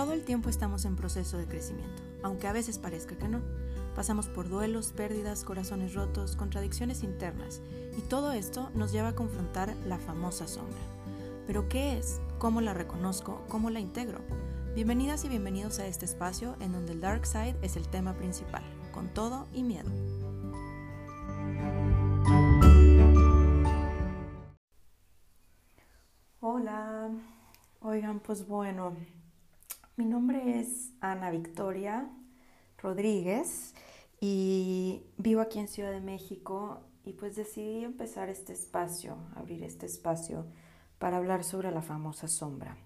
Todo 0.00 0.14
el 0.14 0.24
tiempo 0.24 0.48
estamos 0.48 0.86
en 0.86 0.96
proceso 0.96 1.36
de 1.36 1.46
crecimiento, 1.46 2.02
aunque 2.22 2.48
a 2.48 2.54
veces 2.54 2.78
parezca 2.78 3.18
que 3.18 3.28
no. 3.28 3.42
Pasamos 3.94 4.28
por 4.28 4.48
duelos, 4.48 4.92
pérdidas, 4.92 5.44
corazones 5.44 5.92
rotos, 5.92 6.36
contradicciones 6.36 7.02
internas, 7.02 7.60
y 7.98 8.00
todo 8.00 8.32
esto 8.32 8.70
nos 8.72 8.92
lleva 8.92 9.08
a 9.08 9.14
confrontar 9.14 9.76
la 9.86 9.98
famosa 9.98 10.48
sombra. 10.48 10.80
¿Pero 11.46 11.68
qué 11.68 11.98
es? 11.98 12.18
¿Cómo 12.38 12.62
la 12.62 12.72
reconozco? 12.72 13.44
¿Cómo 13.50 13.68
la 13.68 13.78
integro? 13.78 14.20
Bienvenidas 14.74 15.26
y 15.26 15.28
bienvenidos 15.28 15.78
a 15.80 15.86
este 15.86 16.06
espacio 16.06 16.56
en 16.60 16.72
donde 16.72 16.92
el 16.92 17.02
Dark 17.02 17.26
Side 17.26 17.58
es 17.60 17.76
el 17.76 17.86
tema 17.86 18.14
principal, 18.14 18.62
con 18.92 19.12
todo 19.12 19.48
y 19.52 19.62
miedo. 19.62 19.90
Hola, 26.40 27.10
oigan, 27.82 28.20
pues 28.20 28.48
bueno, 28.48 28.96
mi 30.00 30.06
nombre 30.06 30.58
es 30.58 30.94
Ana 31.02 31.30
Victoria 31.30 32.08
Rodríguez 32.78 33.74
y 34.18 35.02
vivo 35.18 35.42
aquí 35.42 35.58
en 35.58 35.68
Ciudad 35.68 35.92
de 35.92 36.00
México 36.00 36.80
y 37.04 37.12
pues 37.12 37.36
decidí 37.36 37.84
empezar 37.84 38.30
este 38.30 38.54
espacio, 38.54 39.18
abrir 39.36 39.62
este 39.62 39.84
espacio 39.84 40.46
para 40.98 41.18
hablar 41.18 41.44
sobre 41.44 41.70
la 41.70 41.82
famosa 41.82 42.28
sombra. 42.28 42.78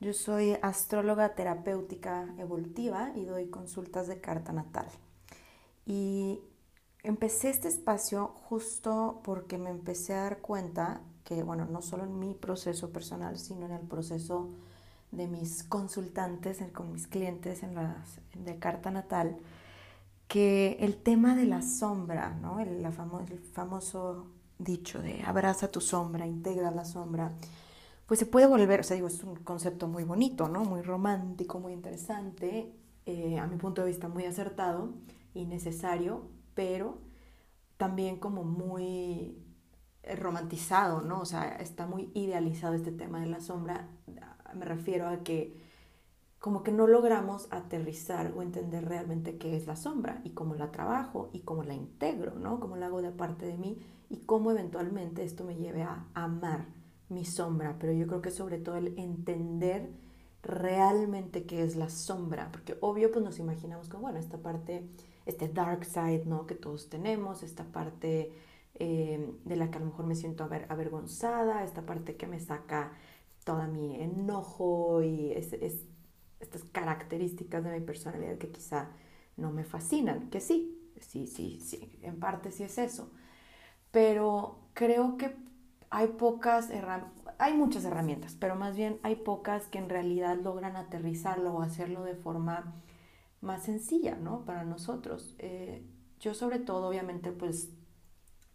Yo 0.00 0.14
soy 0.14 0.56
astróloga 0.62 1.34
terapéutica 1.34 2.34
evolutiva 2.38 3.12
y 3.14 3.26
doy 3.26 3.50
consultas 3.50 4.06
de 4.06 4.22
carta 4.22 4.54
natal. 4.54 4.86
Y 5.84 6.40
empecé 7.02 7.50
este 7.50 7.68
espacio 7.68 8.28
justo 8.28 9.20
porque 9.24 9.58
me 9.58 9.68
empecé 9.68 10.14
a 10.14 10.22
dar 10.22 10.38
cuenta 10.38 11.02
que, 11.22 11.42
bueno, 11.42 11.66
no 11.66 11.82
solo 11.82 12.04
en 12.04 12.18
mi 12.18 12.32
proceso 12.32 12.94
personal, 12.94 13.36
sino 13.36 13.66
en 13.66 13.72
el 13.72 13.86
proceso 13.86 14.48
de 15.16 15.26
mis 15.26 15.62
consultantes, 15.64 16.62
con 16.72 16.92
mis 16.92 17.06
clientes 17.06 17.62
en 17.62 17.74
las, 17.74 18.20
de 18.34 18.58
carta 18.58 18.90
natal, 18.90 19.38
que 20.28 20.76
el 20.80 20.96
tema 20.96 21.34
de 21.34 21.46
la 21.46 21.62
sombra, 21.62 22.34
¿no? 22.34 22.60
el, 22.60 22.82
la 22.82 22.88
el 22.88 23.38
famoso 23.38 24.26
dicho 24.58 25.00
de 25.00 25.22
abraza 25.22 25.70
tu 25.70 25.80
sombra, 25.80 26.26
integra 26.26 26.70
la 26.70 26.84
sombra, 26.84 27.32
pues 28.06 28.20
se 28.20 28.26
puede 28.26 28.46
volver, 28.46 28.80
o 28.80 28.82
sea, 28.82 28.94
digo, 28.94 29.08
es 29.08 29.22
un 29.24 29.36
concepto 29.36 29.88
muy 29.88 30.04
bonito, 30.04 30.48
¿no? 30.48 30.64
Muy 30.64 30.80
romántico, 30.82 31.58
muy 31.58 31.72
interesante, 31.72 32.72
eh, 33.04 33.38
a 33.38 33.46
mi 33.46 33.56
punto 33.56 33.82
de 33.82 33.88
vista 33.88 34.08
muy 34.08 34.24
acertado 34.24 34.94
y 35.34 35.44
necesario, 35.44 36.28
pero 36.54 36.98
también 37.76 38.18
como 38.18 38.44
muy 38.44 39.36
romantizado, 40.14 41.00
¿no? 41.02 41.20
O 41.20 41.24
sea, 41.24 41.56
está 41.56 41.86
muy 41.86 42.10
idealizado 42.14 42.74
este 42.74 42.92
tema 42.92 43.20
de 43.20 43.26
la 43.26 43.40
sombra 43.40 43.88
me 44.56 44.64
refiero 44.64 45.08
a 45.08 45.18
que 45.22 45.54
como 46.38 46.62
que 46.62 46.70
no 46.70 46.86
logramos 46.86 47.48
aterrizar 47.50 48.32
o 48.36 48.42
entender 48.42 48.84
realmente 48.84 49.36
qué 49.36 49.56
es 49.56 49.66
la 49.66 49.74
sombra 49.74 50.20
y 50.22 50.30
cómo 50.30 50.54
la 50.54 50.70
trabajo 50.70 51.30
y 51.32 51.40
cómo 51.40 51.64
la 51.64 51.74
integro, 51.74 52.34
¿no? 52.36 52.60
Cómo 52.60 52.76
la 52.76 52.86
hago 52.86 53.02
de 53.02 53.10
parte 53.10 53.46
de 53.46 53.56
mí 53.56 53.78
y 54.08 54.18
cómo 54.18 54.50
eventualmente 54.50 55.24
esto 55.24 55.44
me 55.44 55.56
lleve 55.56 55.82
a 55.82 56.06
amar 56.14 56.66
mi 57.08 57.24
sombra. 57.24 57.76
Pero 57.80 57.92
yo 57.92 58.06
creo 58.06 58.22
que 58.22 58.30
sobre 58.30 58.58
todo 58.58 58.76
el 58.76 58.98
entender 58.98 59.90
realmente 60.42 61.46
qué 61.46 61.64
es 61.64 61.74
la 61.74 61.88
sombra, 61.88 62.50
porque 62.52 62.76
obvio 62.80 63.10
pues 63.10 63.24
nos 63.24 63.38
imaginamos 63.40 63.88
como, 63.88 64.02
bueno, 64.02 64.18
esta 64.18 64.38
parte, 64.38 64.86
este 65.24 65.48
dark 65.48 65.84
side, 65.84 66.24
¿no? 66.26 66.46
Que 66.46 66.54
todos 66.54 66.88
tenemos, 66.88 67.42
esta 67.42 67.64
parte 67.64 68.32
eh, 68.74 69.32
de 69.44 69.56
la 69.56 69.70
que 69.70 69.78
a 69.78 69.80
lo 69.80 69.86
mejor 69.86 70.06
me 70.06 70.14
siento 70.14 70.44
avergonzada, 70.44 71.64
esta 71.64 71.82
parte 71.82 72.16
que 72.16 72.26
me 72.26 72.38
saca 72.38 72.92
toda 73.46 73.68
mi 73.68 73.94
enojo 74.02 75.02
y 75.04 75.32
estas 75.32 76.64
características 76.72 77.62
de 77.64 77.78
mi 77.78 77.80
personalidad 77.80 78.38
que 78.38 78.50
quizá 78.50 78.90
no 79.36 79.52
me 79.52 79.64
fascinan, 79.64 80.30
que 80.30 80.40
sí, 80.40 80.92
sí, 81.00 81.28
sí, 81.28 81.60
sí, 81.60 81.98
en 82.02 82.18
parte 82.18 82.50
sí 82.50 82.64
es 82.64 82.76
eso. 82.78 83.08
Pero 83.92 84.58
creo 84.74 85.16
que 85.16 85.36
hay 85.90 86.08
pocas 86.08 86.70
hay 87.38 87.54
muchas 87.54 87.84
herramientas, 87.84 88.36
pero 88.40 88.56
más 88.56 88.76
bien 88.76 88.98
hay 89.04 89.16
pocas 89.16 89.66
que 89.68 89.78
en 89.78 89.88
realidad 89.90 90.38
logran 90.42 90.76
aterrizarlo 90.76 91.54
o 91.54 91.62
hacerlo 91.62 92.02
de 92.04 92.16
forma 92.16 92.74
más 93.40 93.64
sencilla, 93.64 94.16
¿no? 94.16 94.44
Para 94.44 94.64
nosotros. 94.64 95.36
Eh, 95.38 95.86
yo 96.20 96.34
sobre 96.34 96.58
todo, 96.58 96.88
obviamente, 96.88 97.32
pues, 97.32 97.70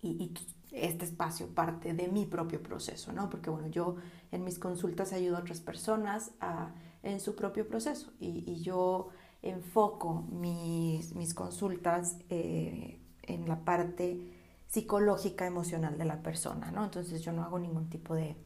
y 0.01 0.33
este 0.71 1.05
espacio 1.05 1.47
parte 1.47 1.93
de 1.93 2.07
mi 2.07 2.25
propio 2.25 2.63
proceso, 2.63 3.11
¿no? 3.11 3.29
Porque 3.29 3.49
bueno, 3.49 3.67
yo 3.67 3.95
en 4.31 4.43
mis 4.43 4.57
consultas 4.57 5.13
ayudo 5.13 5.37
a 5.37 5.39
otras 5.41 5.59
personas 5.59 6.31
a, 6.39 6.71
en 7.03 7.19
su 7.19 7.35
propio 7.35 7.67
proceso 7.67 8.11
y, 8.19 8.61
yo 8.61 9.09
enfoco 9.41 10.25
mis, 10.31 11.15
mis 11.15 11.33
consultas 11.33 12.17
eh, 12.29 12.99
en 13.23 13.47
la 13.47 13.65
parte 13.65 14.19
psicológica 14.67 15.45
emocional 15.45 15.97
de 15.97 16.05
la 16.05 16.21
persona, 16.21 16.71
¿no? 16.71 16.85
Entonces 16.85 17.21
yo 17.21 17.33
no 17.33 17.43
hago 17.43 17.59
ningún 17.59 17.89
tipo 17.89 18.15
de 18.15 18.37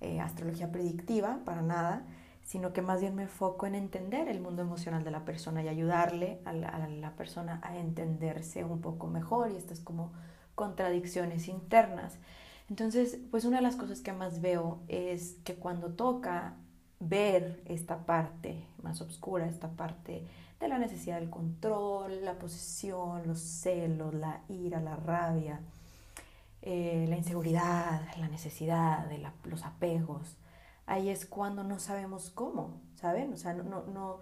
eh, 0.00 0.18
astrología 0.18 0.72
predictiva 0.72 1.40
para 1.44 1.62
nada, 1.62 2.04
sino 2.42 2.72
que 2.72 2.82
más 2.82 3.00
bien 3.00 3.14
me 3.14 3.24
enfoco 3.24 3.66
en 3.66 3.76
entender 3.76 4.28
el 4.28 4.40
mundo 4.40 4.62
emocional 4.62 5.04
de 5.04 5.12
la 5.12 5.24
persona 5.24 5.62
y 5.62 5.68
ayudarle 5.68 6.40
a 6.44 6.52
la, 6.52 6.68
a 6.70 6.88
la 6.88 7.14
persona 7.14 7.60
a 7.62 7.76
entenderse 7.76 8.64
un 8.64 8.80
poco 8.80 9.06
mejor 9.06 9.52
y 9.52 9.56
esto 9.56 9.72
es 9.72 9.80
como 9.80 10.10
contradicciones 10.60 11.48
internas. 11.48 12.18
Entonces, 12.68 13.18
pues 13.30 13.46
una 13.46 13.56
de 13.56 13.62
las 13.62 13.76
cosas 13.76 14.02
que 14.02 14.12
más 14.12 14.42
veo 14.42 14.82
es 14.88 15.38
que 15.42 15.54
cuando 15.54 15.94
toca 15.94 16.56
ver 16.98 17.62
esta 17.64 18.04
parte 18.04 18.66
más 18.82 19.00
oscura, 19.00 19.46
esta 19.46 19.70
parte 19.70 20.26
de 20.60 20.68
la 20.68 20.76
necesidad 20.76 21.18
del 21.18 21.30
control, 21.30 22.26
la 22.26 22.38
posesión, 22.38 23.26
los 23.26 23.40
celos, 23.40 24.12
la 24.12 24.42
ira, 24.50 24.82
la 24.82 24.96
rabia, 24.96 25.62
eh, 26.60 27.06
la 27.08 27.16
inseguridad, 27.16 28.02
la 28.18 28.28
necesidad 28.28 29.06
de 29.06 29.26
los 29.44 29.64
apegos, 29.64 30.36
ahí 30.84 31.08
es 31.08 31.24
cuando 31.24 31.64
no 31.64 31.78
sabemos 31.78 32.28
cómo, 32.28 32.82
¿saben? 32.96 33.32
O 33.32 33.38
sea, 33.38 33.54
no, 33.54 33.86
no, 33.86 34.20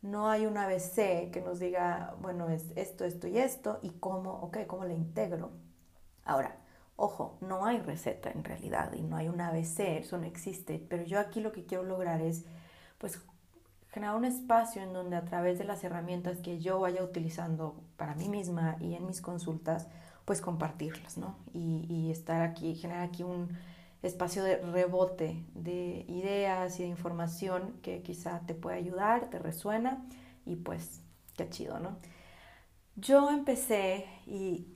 no, 0.00 0.30
hay 0.30 0.46
un 0.46 0.56
ABC 0.56 1.30
que 1.30 1.42
nos 1.44 1.58
diga, 1.58 2.16
bueno, 2.22 2.48
es 2.48 2.64
esto, 2.76 3.04
esto 3.04 3.28
y 3.28 3.36
esto, 3.36 3.78
y 3.82 3.90
cómo, 3.90 4.32
ok, 4.40 4.66
cómo 4.66 4.86
le 4.86 4.94
integro. 4.94 5.65
Ahora, 6.26 6.56
ojo, 6.96 7.38
no 7.40 7.64
hay 7.64 7.78
receta 7.78 8.30
en 8.30 8.44
realidad 8.44 8.92
y 8.92 9.02
no 9.02 9.16
hay 9.16 9.28
un 9.28 9.40
ABC, 9.40 9.98
eso 9.98 10.18
no 10.18 10.24
existe, 10.24 10.84
pero 10.90 11.04
yo 11.04 11.20
aquí 11.20 11.40
lo 11.40 11.52
que 11.52 11.64
quiero 11.64 11.84
lograr 11.84 12.20
es 12.20 12.44
pues 12.98 13.20
generar 13.96 14.16
un 14.16 14.24
espacio 14.26 14.82
en 14.82 14.92
donde 14.92 15.16
a 15.16 15.24
través 15.24 15.58
de 15.58 15.64
las 15.64 15.82
herramientas 15.84 16.38
que 16.40 16.58
yo 16.58 16.80
vaya 16.80 17.02
utilizando 17.02 17.82
para 17.96 18.14
mí 18.14 18.28
misma 18.28 18.76
y 18.80 18.94
en 18.94 19.06
mis 19.06 19.22
consultas, 19.22 19.86
pues 20.26 20.40
compartirlas, 20.40 21.16
¿no? 21.16 21.38
Y, 21.54 22.10
estar 22.10 22.42
aquí, 22.42 22.74
generar 22.74 23.04
aquí 23.04 23.22
un 23.22 23.56
espacio 24.02 24.44
de 24.44 24.56
rebote 24.58 25.44
de 25.54 26.04
ideas 26.08 26.78
y 26.78 26.82
de 26.82 26.88
información 26.90 27.78
que 27.82 28.02
quizá 28.02 28.40
te 28.40 28.54
puede 28.54 28.76
ayudar, 28.76 29.30
te 29.30 29.38
resuena 29.38 30.04
y 30.44 30.56
pues 30.56 31.00
qué 31.36 31.48
chido, 31.48 31.78
¿no? 31.78 31.96
Yo 32.96 33.30
empecé 33.30 34.04
y 34.26 34.75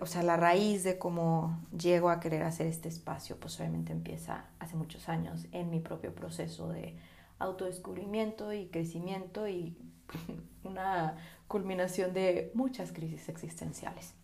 o 0.00 0.06
sea, 0.06 0.22
la 0.22 0.36
raíz 0.36 0.84
de 0.84 0.98
cómo 0.98 1.58
llego 1.76 2.10
a 2.10 2.20
querer 2.20 2.42
hacer 2.42 2.66
este 2.66 2.88
espacio, 2.88 3.38
pues 3.38 3.58
obviamente 3.58 3.92
empieza 3.92 4.44
hace 4.58 4.76
muchos 4.76 5.08
años 5.08 5.46
en 5.52 5.70
mi 5.70 5.80
propio 5.80 6.14
proceso 6.14 6.68
de 6.68 6.96
autodescubrimiento 7.38 8.52
y 8.52 8.66
crecimiento 8.66 9.48
y 9.48 9.76
una 10.64 11.16
culminación 11.48 12.12
de 12.12 12.52
muchas 12.54 12.92
crisis 12.92 13.28
existenciales. 13.28 14.14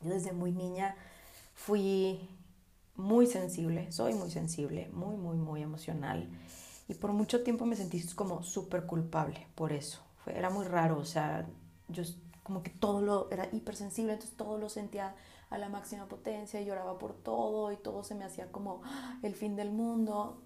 Yo 0.00 0.10
desde 0.10 0.32
muy 0.32 0.52
niña 0.52 0.94
fui 1.54 2.28
muy 2.94 3.26
sensible, 3.26 3.90
soy 3.90 4.14
muy 4.14 4.30
sensible, 4.30 4.88
muy, 4.92 5.16
muy, 5.16 5.36
muy 5.36 5.62
emocional 5.62 6.28
y 6.88 6.94
por 6.94 7.12
mucho 7.12 7.42
tiempo 7.42 7.66
me 7.66 7.76
sentí 7.76 8.02
como 8.14 8.42
súper 8.42 8.86
culpable 8.86 9.46
por 9.54 9.72
eso. 9.72 10.00
era 10.26 10.50
muy 10.50 10.66
raro, 10.66 10.98
o 10.98 11.04
sea, 11.04 11.46
yo 11.88 12.04
como 12.42 12.62
que 12.62 12.70
todo 12.70 13.00
lo 13.00 13.30
era 13.30 13.48
hipersensible, 13.52 14.12
entonces 14.12 14.36
todo 14.36 14.58
lo 14.58 14.68
sentía 14.68 15.14
a 15.50 15.58
la 15.58 15.68
máxima 15.68 16.06
potencia, 16.06 16.60
y 16.60 16.64
lloraba 16.64 16.98
por 16.98 17.14
todo 17.14 17.72
y 17.72 17.76
todo 17.76 18.04
se 18.04 18.14
me 18.14 18.24
hacía 18.24 18.50
como 18.50 18.80
¡ah! 18.84 19.18
el 19.22 19.34
fin 19.34 19.54
del 19.56 19.70
mundo. 19.70 20.42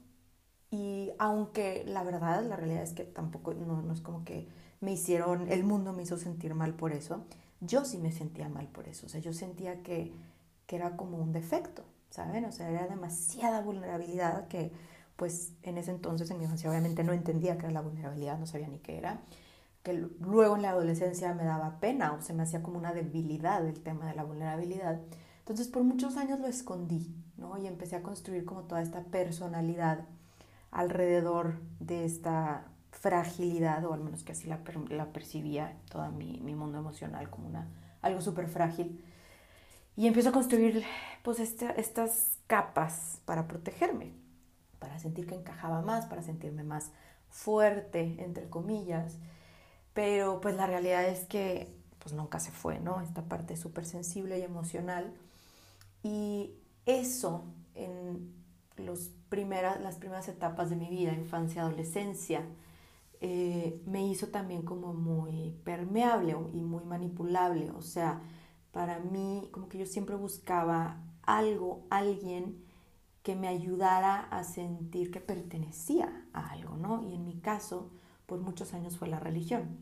Y 0.70 1.12
aunque 1.18 1.84
la 1.86 2.02
verdad, 2.02 2.44
la 2.44 2.56
realidad 2.56 2.82
es 2.82 2.92
que 2.92 3.04
tampoco, 3.04 3.54
no, 3.54 3.82
no 3.82 3.92
es 3.92 4.00
como 4.00 4.24
que 4.24 4.48
me 4.80 4.92
hicieron, 4.92 5.50
el 5.50 5.64
mundo 5.64 5.92
me 5.92 6.02
hizo 6.02 6.18
sentir 6.18 6.54
mal 6.54 6.74
por 6.74 6.92
eso, 6.92 7.24
yo 7.60 7.84
sí 7.84 7.98
me 7.98 8.12
sentía 8.12 8.48
mal 8.48 8.68
por 8.68 8.88
eso, 8.88 9.06
o 9.06 9.08
sea, 9.08 9.20
yo 9.20 9.32
sentía 9.32 9.82
que, 9.82 10.12
que 10.66 10.76
era 10.76 10.96
como 10.96 11.18
un 11.18 11.32
defecto, 11.32 11.84
¿saben? 12.10 12.44
O 12.44 12.52
sea, 12.52 12.68
era 12.68 12.86
demasiada 12.88 13.62
vulnerabilidad 13.62 14.48
que 14.48 14.72
pues 15.16 15.54
en 15.62 15.78
ese 15.78 15.92
entonces 15.92 16.30
en 16.30 16.38
mi 16.38 16.44
infancia 16.44 16.68
obviamente 16.68 17.02
no 17.04 17.12
entendía 17.12 17.56
qué 17.56 17.66
era 17.66 17.72
la 17.72 17.80
vulnerabilidad, 17.80 18.38
no 18.38 18.46
sabía 18.46 18.68
ni 18.68 18.80
qué 18.80 18.98
era 18.98 19.22
que 19.86 19.92
luego 20.18 20.56
en 20.56 20.62
la 20.62 20.70
adolescencia 20.70 21.32
me 21.32 21.44
daba 21.44 21.78
pena 21.78 22.12
o 22.12 22.20
se 22.20 22.32
me 22.32 22.42
hacía 22.42 22.60
como 22.60 22.76
una 22.76 22.92
debilidad 22.92 23.64
el 23.64 23.78
tema 23.78 24.08
de 24.08 24.16
la 24.16 24.24
vulnerabilidad. 24.24 25.00
Entonces 25.38 25.68
por 25.68 25.84
muchos 25.84 26.16
años 26.16 26.40
lo 26.40 26.48
escondí, 26.48 27.14
¿no? 27.36 27.56
Y 27.56 27.68
empecé 27.68 27.94
a 27.94 28.02
construir 28.02 28.44
como 28.44 28.62
toda 28.62 28.82
esta 28.82 29.04
personalidad 29.04 30.00
alrededor 30.72 31.60
de 31.78 32.04
esta 32.04 32.64
fragilidad, 32.90 33.84
o 33.84 33.92
al 33.92 34.00
menos 34.00 34.24
que 34.24 34.32
así 34.32 34.48
la, 34.48 34.58
la 34.88 35.12
percibía 35.12 35.76
todo 35.88 36.10
mi, 36.10 36.40
mi, 36.40 36.56
mundo 36.56 36.78
emocional 36.78 37.30
como 37.30 37.46
una, 37.46 37.68
algo 38.02 38.20
súper 38.20 38.48
frágil. 38.48 39.04
Y 39.94 40.08
empiezo 40.08 40.30
a 40.30 40.32
construir 40.32 40.82
pues 41.22 41.38
este, 41.38 41.80
estas 41.80 42.38
capas 42.48 43.20
para 43.24 43.46
protegerme, 43.46 44.14
para 44.80 44.98
sentir 44.98 45.28
que 45.28 45.36
encajaba 45.36 45.80
más, 45.80 46.06
para 46.06 46.22
sentirme 46.22 46.64
más 46.64 46.90
fuerte, 47.28 48.16
entre 48.18 48.48
comillas. 48.48 49.18
Pero 49.96 50.42
pues 50.42 50.54
la 50.56 50.66
realidad 50.66 51.08
es 51.08 51.24
que 51.24 51.74
pues 52.00 52.14
nunca 52.14 52.38
se 52.38 52.50
fue, 52.50 52.80
¿no? 52.80 53.00
Esta 53.00 53.22
parte 53.22 53.56
súper 53.56 53.86
sensible 53.86 54.38
y 54.38 54.42
emocional. 54.42 55.14
Y 56.02 56.52
eso 56.84 57.44
en 57.74 58.34
los 58.76 59.10
las 59.30 59.96
primeras 59.96 60.28
etapas 60.28 60.68
de 60.68 60.76
mi 60.76 60.90
vida, 60.90 61.14
infancia, 61.14 61.62
adolescencia, 61.62 62.44
eh, 63.22 63.82
me 63.86 64.06
hizo 64.06 64.28
también 64.28 64.62
como 64.62 64.92
muy 64.92 65.52
permeable 65.64 66.36
y 66.52 66.60
muy 66.60 66.84
manipulable. 66.84 67.70
O 67.70 67.80
sea, 67.80 68.20
para 68.72 68.98
mí, 68.98 69.48
como 69.50 69.70
que 69.70 69.78
yo 69.78 69.86
siempre 69.86 70.14
buscaba 70.16 71.00
algo, 71.22 71.86
alguien 71.88 72.62
que 73.22 73.34
me 73.34 73.48
ayudara 73.48 74.20
a 74.30 74.44
sentir 74.44 75.10
que 75.10 75.20
pertenecía 75.20 76.26
a 76.34 76.50
algo, 76.50 76.76
¿no? 76.76 77.02
Y 77.02 77.14
en 77.14 77.24
mi 77.24 77.40
caso, 77.40 77.90
por 78.26 78.40
muchos 78.40 78.74
años 78.74 78.96
fue 78.96 79.08
la 79.08 79.20
religión. 79.20 79.78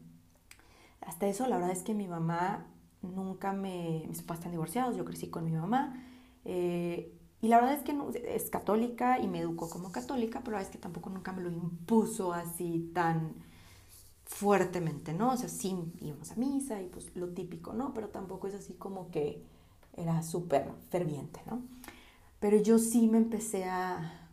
Hasta 1.01 1.27
eso, 1.27 1.47
la 1.47 1.57
verdad 1.57 1.73
es 1.73 1.83
que 1.83 1.95
mi 1.95 2.09
mamá 2.09 2.67
nunca 3.03 3.53
me... 3.53 4.05
Mis 4.09 4.23
papás 4.23 4.39
están 4.39 4.53
divorciados, 4.53 4.97
yo 4.97 5.05
crecí 5.05 5.29
con 5.29 5.45
mi 5.45 5.53
mamá. 5.53 6.03
Eh, 6.45 7.13
y 7.41 7.49
la 7.49 7.57
verdad 7.61 7.75
es 7.75 7.83
que 7.83 7.95
es 8.35 8.49
católica 8.49 9.19
y 9.19 9.29
me 9.29 9.41
educó 9.41 9.69
como 9.69 9.93
católica, 9.93 10.41
pero 10.41 10.53
la 10.53 10.59
verdad 10.59 10.71
es 10.71 10.77
que 10.77 10.83
tampoco 10.83 11.11
nunca 11.11 11.33
me 11.33 11.43
lo 11.43 11.51
impuso 11.51 12.33
así 12.33 12.91
tan 12.95 13.35
fuertemente, 14.25 15.13
¿no? 15.13 15.33
O 15.33 15.37
sea, 15.37 15.51
sí 15.51 15.77
íbamos 16.01 16.33
a 16.33 16.37
misa 16.37 16.81
y 16.81 16.87
pues 16.87 17.15
lo 17.15 17.29
típico, 17.29 17.75
¿no? 17.75 17.93
Pero 17.93 18.09
tampoco 18.09 18.47
es 18.47 18.55
así 18.55 18.73
como 18.73 19.11
que 19.11 19.43
era 19.97 20.23
súper 20.23 20.71
ferviente, 20.91 21.41
¿no? 21.47 21.63
Pero 22.41 22.57
yo 22.59 22.79
sí 22.79 23.09
me 23.09 23.19
empecé 23.19 23.65
a, 23.65 24.24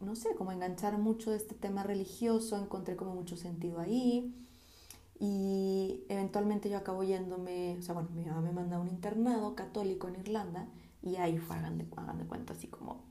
no 0.00 0.14
sé, 0.16 0.34
como 0.36 0.52
enganchar 0.52 0.98
mucho 0.98 1.30
de 1.30 1.36
este 1.36 1.54
tema 1.54 1.82
religioso, 1.82 2.56
encontré 2.56 2.96
como 2.96 3.14
mucho 3.14 3.36
sentido 3.36 3.80
ahí 3.80 4.34
y 5.20 6.04
eventualmente 6.08 6.70
yo 6.70 6.78
acabo 6.78 7.02
yéndome, 7.02 7.76
o 7.78 7.82
sea, 7.82 7.94
bueno, 7.94 8.10
mi 8.14 8.24
mamá 8.24 8.40
me 8.40 8.52
manda 8.52 8.76
a 8.76 8.80
un 8.80 8.88
internado 8.88 9.56
católico 9.56 10.06
en 10.08 10.16
Irlanda 10.16 10.68
y 11.02 11.16
ahí 11.16 11.38
fue, 11.38 11.56
hagan 11.56 11.78
de, 11.78 11.86
hagan 11.96 12.18
de 12.18 12.24
cuenta, 12.24 12.52
así 12.52 12.68
como, 12.68 13.02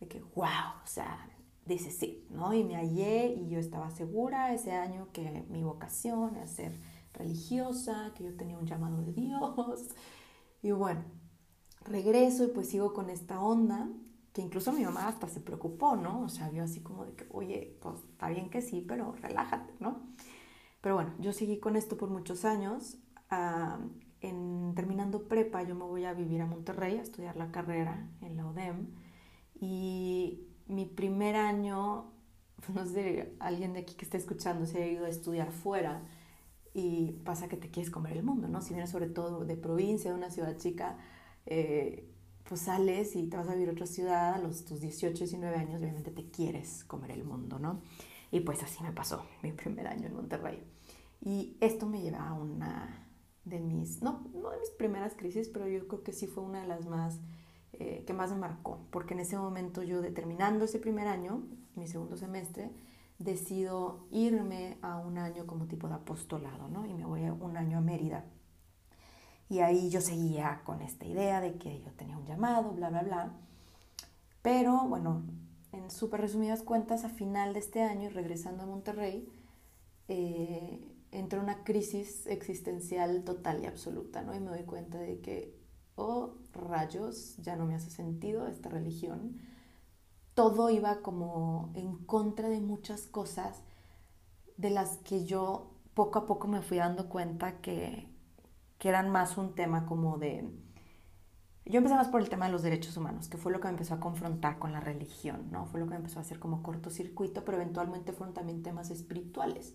de 0.00 0.08
que, 0.08 0.20
wow, 0.34 0.82
o 0.82 0.86
sea, 0.86 1.28
dice 1.66 1.90
sí, 1.90 2.26
¿no? 2.30 2.52
Y 2.52 2.64
me 2.64 2.74
hallé 2.74 3.26
y 3.28 3.48
yo 3.48 3.60
estaba 3.60 3.90
segura 3.90 4.52
ese 4.52 4.72
año 4.72 5.08
que 5.12 5.44
mi 5.50 5.62
vocación 5.62 6.36
era 6.36 6.46
ser 6.48 6.72
religiosa, 7.12 8.12
que 8.16 8.24
yo 8.24 8.36
tenía 8.36 8.58
un 8.58 8.66
llamado 8.66 9.02
de 9.02 9.12
Dios. 9.12 9.88
Y 10.62 10.72
bueno, 10.72 11.04
regreso 11.84 12.44
y 12.44 12.48
pues 12.48 12.70
sigo 12.70 12.92
con 12.92 13.10
esta 13.10 13.40
onda, 13.40 13.88
que 14.34 14.42
incluso 14.42 14.72
mi 14.72 14.84
mamá 14.84 15.08
hasta 15.08 15.28
se 15.28 15.40
preocupó, 15.40 15.96
¿no? 15.96 16.22
O 16.22 16.28
sea, 16.28 16.50
vio 16.50 16.64
así 16.64 16.80
como 16.80 17.06
de 17.06 17.14
que, 17.14 17.26
oye, 17.30 17.78
pues 17.80 18.00
está 18.10 18.28
bien 18.28 18.50
que 18.50 18.60
sí, 18.62 18.84
pero 18.86 19.12
relájate, 19.22 19.72
¿no? 19.78 20.08
Pero 20.80 20.96
bueno, 20.96 21.14
yo 21.20 21.32
seguí 21.32 21.60
con 21.60 21.76
esto 21.76 21.96
por 21.96 22.10
muchos 22.10 22.44
años. 22.44 22.98
Ah, 23.30 23.78
en, 24.20 24.72
terminando 24.74 25.28
prepa 25.28 25.62
yo 25.62 25.74
me 25.74 25.84
voy 25.84 26.04
a 26.04 26.14
vivir 26.14 26.40
a 26.42 26.46
Monterrey 26.46 26.98
a 26.98 27.02
estudiar 27.02 27.36
la 27.36 27.52
carrera 27.52 28.08
en 28.22 28.36
la 28.36 28.46
ODEM 28.48 28.88
y 29.60 30.48
mi 30.66 30.86
primer 30.86 31.36
año, 31.36 32.12
no 32.74 32.86
sé, 32.86 33.36
alguien 33.38 33.72
de 33.72 33.80
aquí 33.80 33.94
que 33.94 34.04
esté 34.04 34.16
escuchando 34.16 34.66
se 34.66 34.82
ha 34.82 34.86
ido 34.86 35.04
a 35.06 35.08
estudiar 35.08 35.52
fuera 35.52 36.02
y 36.72 37.12
pasa 37.24 37.48
que 37.48 37.56
te 37.56 37.70
quieres 37.70 37.92
comer 37.92 38.16
el 38.16 38.24
mundo, 38.24 38.48
¿no? 38.48 38.60
Si 38.62 38.70
vienes 38.74 38.90
sobre 38.90 39.08
todo 39.08 39.44
de 39.44 39.56
provincia, 39.56 40.10
de 40.10 40.16
una 40.16 40.30
ciudad 40.30 40.56
chica, 40.56 40.98
eh, 41.46 42.10
pues 42.48 42.62
sales 42.62 43.16
y 43.16 43.26
te 43.26 43.36
vas 43.36 43.48
a 43.48 43.54
vivir 43.54 43.70
a 43.70 43.72
otra 43.72 43.86
ciudad 43.86 44.34
a 44.34 44.38
los 44.38 44.64
tus 44.64 44.80
18, 44.80 45.18
19 45.18 45.56
años, 45.56 45.80
obviamente 45.80 46.10
te 46.10 46.30
quieres 46.30 46.84
comer 46.84 47.10
el 47.12 47.24
mundo, 47.24 47.58
¿no? 47.58 47.80
Y 48.30 48.40
pues 48.40 48.62
así 48.62 48.82
me 48.82 48.92
pasó 48.92 49.24
mi 49.42 49.52
primer 49.52 49.86
año 49.86 50.06
en 50.06 50.14
Monterrey. 50.14 50.62
Y 51.20 51.56
esto 51.60 51.86
me 51.86 52.02
lleva 52.02 52.28
a 52.28 52.34
una 52.34 53.08
de 53.44 53.60
mis, 53.60 54.02
no, 54.02 54.24
no 54.34 54.50
de 54.50 54.58
mis 54.58 54.70
primeras 54.70 55.14
crisis, 55.14 55.48
pero 55.48 55.66
yo 55.68 55.86
creo 55.88 56.02
que 56.02 56.12
sí 56.12 56.26
fue 56.26 56.42
una 56.42 56.60
de 56.62 56.66
las 56.66 56.86
más, 56.86 57.20
eh, 57.72 58.04
que 58.06 58.12
más 58.12 58.30
me 58.30 58.36
marcó, 58.36 58.86
porque 58.90 59.14
en 59.14 59.20
ese 59.20 59.36
momento 59.36 59.82
yo, 59.82 60.02
determinando 60.02 60.64
ese 60.64 60.78
primer 60.78 61.08
año, 61.08 61.42
mi 61.76 61.86
segundo 61.88 62.16
semestre, 62.16 62.70
decido 63.18 64.06
irme 64.10 64.78
a 64.82 64.96
un 64.98 65.18
año 65.18 65.46
como 65.46 65.66
tipo 65.66 65.88
de 65.88 65.94
apostolado, 65.94 66.68
¿no? 66.68 66.86
Y 66.86 66.94
me 66.94 67.06
voy 67.06 67.24
a 67.24 67.32
un 67.32 67.56
año 67.56 67.78
a 67.78 67.80
Mérida. 67.80 68.24
Y 69.48 69.60
ahí 69.60 69.90
yo 69.90 70.00
seguía 70.00 70.62
con 70.64 70.80
esta 70.80 71.04
idea 71.04 71.40
de 71.40 71.54
que 71.58 71.80
yo 71.80 71.92
tenía 71.92 72.16
un 72.16 72.26
llamado, 72.26 72.72
bla, 72.72 72.90
bla, 72.90 73.02
bla. 73.02 73.32
Pero 74.42 74.86
bueno, 74.88 75.22
en 75.72 75.90
súper 75.90 76.20
resumidas 76.20 76.62
cuentas, 76.62 77.04
a 77.04 77.08
final 77.08 77.52
de 77.52 77.60
este 77.60 77.82
año, 77.82 78.10
regresando 78.10 78.62
a 78.62 78.66
Monterrey, 78.66 79.28
eh, 80.08 80.94
entra 81.10 81.40
una 81.40 81.64
crisis 81.64 82.26
existencial 82.26 83.24
total 83.24 83.62
y 83.62 83.66
absoluta, 83.66 84.22
¿no? 84.22 84.34
Y 84.34 84.40
me 84.40 84.50
doy 84.50 84.64
cuenta 84.64 84.98
de 84.98 85.20
que, 85.20 85.56
oh, 85.96 86.34
rayos, 86.52 87.36
ya 87.38 87.56
no 87.56 87.66
me 87.66 87.74
hace 87.74 87.90
sentido 87.90 88.46
esta 88.48 88.68
religión. 88.68 89.40
Todo 90.34 90.70
iba 90.70 91.02
como 91.02 91.70
en 91.74 91.96
contra 92.04 92.48
de 92.48 92.60
muchas 92.60 93.06
cosas 93.06 93.62
de 94.56 94.70
las 94.70 94.98
que 94.98 95.24
yo 95.24 95.70
poco 95.94 96.18
a 96.20 96.26
poco 96.26 96.48
me 96.48 96.62
fui 96.62 96.78
dando 96.78 97.08
cuenta 97.08 97.60
que, 97.60 98.13
que 98.84 98.90
eran 98.90 99.08
más 99.08 99.38
un 99.38 99.54
tema 99.54 99.86
como 99.86 100.18
de... 100.18 100.46
Yo 101.64 101.78
empecé 101.78 101.94
más 101.94 102.08
por 102.08 102.20
el 102.20 102.28
tema 102.28 102.44
de 102.44 102.52
los 102.52 102.60
derechos 102.60 102.94
humanos, 102.98 103.30
que 103.30 103.38
fue 103.38 103.50
lo 103.50 103.58
que 103.58 103.68
me 103.68 103.70
empezó 103.70 103.94
a 103.94 103.98
confrontar 103.98 104.58
con 104.58 104.74
la 104.74 104.80
religión, 104.80 105.48
¿no? 105.50 105.64
Fue 105.64 105.80
lo 105.80 105.86
que 105.86 105.92
me 105.92 105.96
empezó 105.96 106.18
a 106.18 106.20
hacer 106.20 106.38
como 106.38 106.62
cortocircuito, 106.62 107.46
pero 107.46 107.56
eventualmente 107.56 108.12
fueron 108.12 108.34
también 108.34 108.62
temas 108.62 108.90
espirituales 108.90 109.74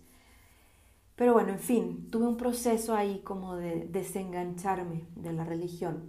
pero 1.16 1.34
bueno, 1.34 1.50
en 1.50 1.58
fin, 1.58 2.08
tuve 2.10 2.26
un 2.26 2.38
proceso 2.38 2.94
ahí 2.94 3.20
como 3.20 3.56
de 3.56 3.86
desengancharme 3.90 5.04
de 5.16 5.34
la 5.34 5.44
religión, 5.44 6.08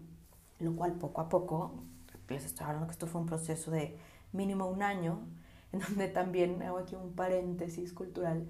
lo 0.59 0.74
cual 0.74 0.94
poco 0.94 1.19
a 1.19 1.27
poco, 1.27 1.83
les 2.30 2.45
estoy 2.45 2.65
hablando 2.65 2.88
que 2.88 2.94
esto 2.94 3.07
fue 3.07 3.19
un 3.19 3.27
proceso 3.27 3.71
de 3.71 3.98
mínimo 4.31 4.68
un 4.68 4.81
año, 4.81 5.19
en 5.74 5.80
donde 5.81 6.07
también 6.07 6.62
hago 6.63 6.77
aquí 6.77 6.95
un 6.95 7.12
paréntesis 7.12 7.92
cultural, 7.92 8.48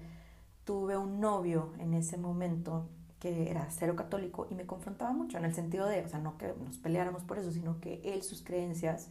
tuve 0.64 0.96
un 0.96 1.18
novio 1.18 1.72
en 1.80 1.94
ese 1.94 2.16
momento 2.16 2.88
que 3.22 3.48
era 3.48 3.68
cero 3.70 3.94
católico 3.94 4.48
y 4.50 4.56
me 4.56 4.66
confrontaba 4.66 5.12
mucho 5.12 5.38
en 5.38 5.44
el 5.44 5.54
sentido 5.54 5.86
de, 5.86 6.04
o 6.04 6.08
sea, 6.08 6.18
no 6.18 6.36
que 6.38 6.52
nos 6.64 6.76
peleáramos 6.78 7.22
por 7.22 7.38
eso, 7.38 7.52
sino 7.52 7.78
que 7.78 8.00
él, 8.02 8.24
sus 8.24 8.42
creencias, 8.42 9.10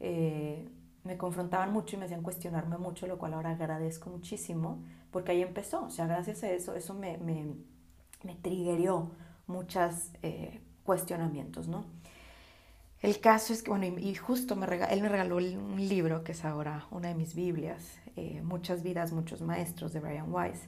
eh, 0.00 0.66
me 1.04 1.18
confrontaban 1.18 1.70
mucho 1.70 1.94
y 1.94 1.98
me 1.98 2.06
hacían 2.06 2.22
cuestionarme 2.22 2.78
mucho, 2.78 3.06
lo 3.06 3.18
cual 3.18 3.34
ahora 3.34 3.50
agradezco 3.50 4.08
muchísimo, 4.08 4.82
porque 5.10 5.32
ahí 5.32 5.42
empezó, 5.42 5.84
o 5.84 5.90
sea, 5.90 6.06
gracias 6.06 6.42
a 6.42 6.50
eso, 6.50 6.74
eso 6.74 6.94
me, 6.94 7.18
me, 7.18 7.52
me 8.24 8.34
triggerió 8.34 9.10
muchos 9.46 10.10
eh, 10.22 10.62
cuestionamientos, 10.82 11.68
¿no? 11.68 11.84
El 13.02 13.20
caso 13.20 13.52
es 13.52 13.62
que, 13.62 13.68
bueno, 13.68 13.84
y, 13.84 14.14
justo 14.14 14.56
me 14.56 14.64
él 14.90 15.02
me 15.02 15.08
regaló 15.10 15.36
un 15.36 15.86
libro 15.86 16.24
que 16.24 16.32
es 16.32 16.46
ahora 16.46 16.86
una 16.90 17.08
de 17.08 17.14
mis 17.14 17.34
Biblias, 17.34 17.98
eh, 18.16 18.40
Muchas 18.42 18.82
vidas, 18.82 19.12
muchos 19.12 19.42
maestros 19.42 19.92
de 19.92 20.00
Brian 20.00 20.32
Weiss, 20.32 20.62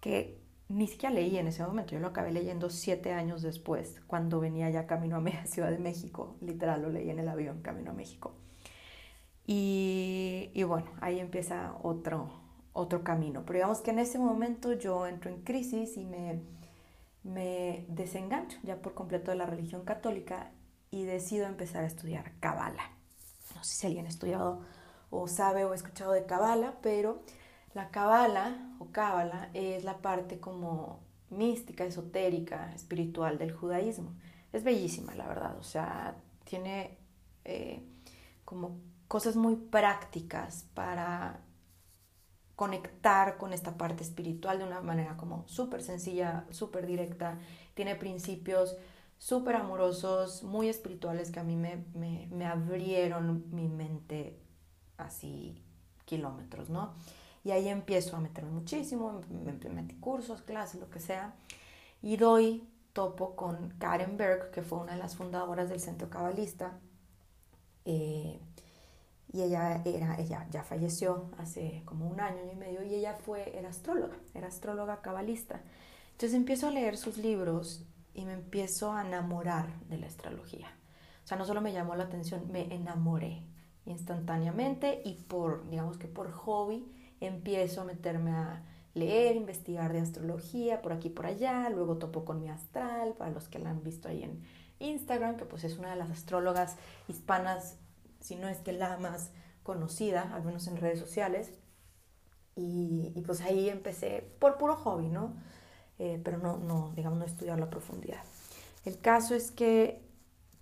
que 0.00 0.45
ni 0.68 0.86
siquiera 0.88 1.14
leí 1.14 1.38
en 1.38 1.46
ese 1.46 1.64
momento, 1.64 1.92
yo 1.92 2.00
lo 2.00 2.08
acabé 2.08 2.32
leyendo 2.32 2.70
siete 2.70 3.12
años 3.12 3.42
después, 3.42 4.00
cuando 4.06 4.40
venía 4.40 4.68
ya 4.70 4.86
camino 4.86 5.16
a 5.16 5.46
Ciudad 5.46 5.70
de 5.70 5.78
México, 5.78 6.36
literal 6.40 6.82
lo 6.82 6.90
leí 6.90 7.10
en 7.10 7.18
el 7.18 7.28
avión 7.28 7.62
camino 7.62 7.92
a 7.92 7.94
México. 7.94 8.34
Y, 9.46 10.50
y 10.54 10.62
bueno, 10.64 10.90
ahí 11.00 11.20
empieza 11.20 11.76
otro, 11.82 12.30
otro 12.72 13.04
camino. 13.04 13.44
Pero 13.46 13.58
digamos 13.58 13.80
que 13.80 13.92
en 13.92 14.00
ese 14.00 14.18
momento 14.18 14.72
yo 14.72 15.06
entro 15.06 15.30
en 15.30 15.42
crisis 15.42 15.96
y 15.96 16.04
me, 16.04 16.42
me 17.22 17.86
desengancho 17.88 18.58
ya 18.64 18.82
por 18.82 18.94
completo 18.94 19.30
de 19.30 19.36
la 19.36 19.46
religión 19.46 19.84
católica 19.84 20.50
y 20.90 21.04
decido 21.04 21.46
empezar 21.46 21.84
a 21.84 21.86
estudiar 21.86 22.32
Kabbalah. 22.40 22.90
No 23.54 23.64
sé 23.64 23.76
si 23.76 23.86
alguien 23.86 24.06
ha 24.06 24.08
estudiado 24.08 24.62
o 25.10 25.28
sabe 25.28 25.64
o 25.64 25.72
ha 25.72 25.74
escuchado 25.74 26.12
de 26.12 26.26
Kabbalah, 26.26 26.74
pero 26.82 27.22
la 27.76 27.90
Kabbalah 27.90 28.56
o 28.78 28.86
Kabbalah 28.90 29.50
es 29.52 29.84
la 29.84 29.98
parte 29.98 30.40
como 30.40 31.00
mística, 31.28 31.84
esotérica, 31.84 32.72
espiritual 32.74 33.36
del 33.36 33.52
judaísmo. 33.52 34.14
Es 34.50 34.64
bellísima, 34.64 35.14
la 35.14 35.28
verdad. 35.28 35.58
O 35.58 35.62
sea, 35.62 36.16
tiene 36.44 36.96
eh, 37.44 37.82
como 38.46 38.80
cosas 39.08 39.36
muy 39.36 39.56
prácticas 39.56 40.64
para 40.72 41.40
conectar 42.54 43.36
con 43.36 43.52
esta 43.52 43.76
parte 43.76 44.02
espiritual 44.02 44.56
de 44.56 44.64
una 44.64 44.80
manera 44.80 45.18
como 45.18 45.46
súper 45.46 45.82
sencilla, 45.82 46.46
súper 46.48 46.86
directa. 46.86 47.38
Tiene 47.74 47.94
principios 47.94 48.74
súper 49.18 49.54
amorosos, 49.54 50.42
muy 50.44 50.70
espirituales 50.70 51.30
que 51.30 51.40
a 51.40 51.44
mí 51.44 51.56
me, 51.56 51.84
me, 51.94 52.46
abrieron 52.46 53.44
mi 53.50 53.68
mente 53.68 54.40
así 54.96 55.62
kilómetros, 56.06 56.70
¿no? 56.70 56.94
Y 57.46 57.52
ahí 57.52 57.68
empiezo 57.68 58.16
a 58.16 58.20
meterme 58.20 58.50
muchísimo, 58.50 59.20
me, 59.30 59.52
metí 59.52 59.94
cursos, 60.00 60.42
clases, 60.42 60.80
lo 60.80 60.90
que 60.90 60.98
sea. 60.98 61.32
Y 62.02 62.16
doy 62.16 62.68
topo 62.92 63.36
con 63.36 63.70
Karen 63.78 64.16
Berg, 64.16 64.50
que 64.50 64.62
fue 64.62 64.78
una 64.78 64.94
de 64.94 64.98
las 64.98 65.14
fundadoras 65.14 65.68
del 65.68 65.78
Centro 65.78 66.10
Cabalista. 66.10 66.72
Eh, 67.84 68.40
y 69.32 69.42
ella, 69.42 69.80
era, 69.84 70.18
ella 70.18 70.48
ya 70.50 70.64
falleció 70.64 71.30
hace 71.38 71.82
como 71.84 72.08
un 72.08 72.18
año 72.18 72.40
y 72.52 72.56
medio 72.56 72.82
y 72.82 72.96
ella 72.96 73.14
fue, 73.14 73.56
era 73.56 73.68
astróloga, 73.68 74.16
era 74.34 74.48
astróloga 74.48 75.00
cabalista. 75.00 75.60
Entonces 76.10 76.34
empiezo 76.34 76.66
a 76.66 76.72
leer 76.72 76.96
sus 76.96 77.16
libros 77.16 77.86
y 78.12 78.24
me 78.24 78.32
empiezo 78.32 78.92
a 78.92 79.06
enamorar 79.06 79.68
de 79.88 79.98
la 79.98 80.08
astrología. 80.08 80.66
O 81.22 81.28
sea, 81.28 81.38
no 81.38 81.44
solo 81.44 81.60
me 81.60 81.72
llamó 81.72 81.94
la 81.94 82.04
atención, 82.04 82.50
me 82.50 82.74
enamoré 82.74 83.44
instantáneamente 83.84 85.00
y 85.04 85.14
por, 85.14 85.70
digamos 85.70 85.96
que 85.96 86.08
por 86.08 86.32
hobby, 86.32 86.84
empiezo 87.20 87.80
a 87.80 87.84
meterme 87.84 88.30
a 88.30 88.62
leer, 88.94 89.36
investigar 89.36 89.92
de 89.92 90.00
astrología 90.00 90.80
por 90.80 90.92
aquí 90.92 91.10
por 91.10 91.26
allá, 91.26 91.68
luego 91.70 91.98
topo 91.98 92.24
con 92.24 92.40
mi 92.40 92.48
astral, 92.48 93.14
para 93.14 93.30
los 93.30 93.48
que 93.48 93.58
la 93.58 93.70
han 93.70 93.82
visto 93.82 94.08
ahí 94.08 94.22
en 94.22 94.42
Instagram, 94.78 95.36
que 95.36 95.44
pues 95.44 95.64
es 95.64 95.78
una 95.78 95.90
de 95.90 95.96
las 95.96 96.10
astrólogas 96.10 96.76
hispanas, 97.08 97.76
si 98.20 98.36
no 98.36 98.48
es 98.48 98.58
que 98.58 98.72
la 98.72 98.96
más 98.96 99.30
conocida, 99.62 100.34
al 100.34 100.44
menos 100.44 100.66
en 100.66 100.76
redes 100.76 100.98
sociales. 100.98 101.52
Y, 102.58 103.10
pues 103.26 103.42
ahí 103.42 103.68
empecé 103.68 104.26
por 104.38 104.56
puro 104.56 104.76
hobby, 104.76 105.08
¿no? 105.08 105.34
Eh, 105.98 106.18
pero 106.24 106.38
no, 106.38 106.56
no, 106.56 106.92
digamos, 106.96 107.18
no 107.18 107.26
estudiar 107.26 107.58
la 107.58 107.68
profundidad. 107.68 108.22
El 108.86 108.98
caso 108.98 109.34
es 109.34 109.50
que 109.50 110.00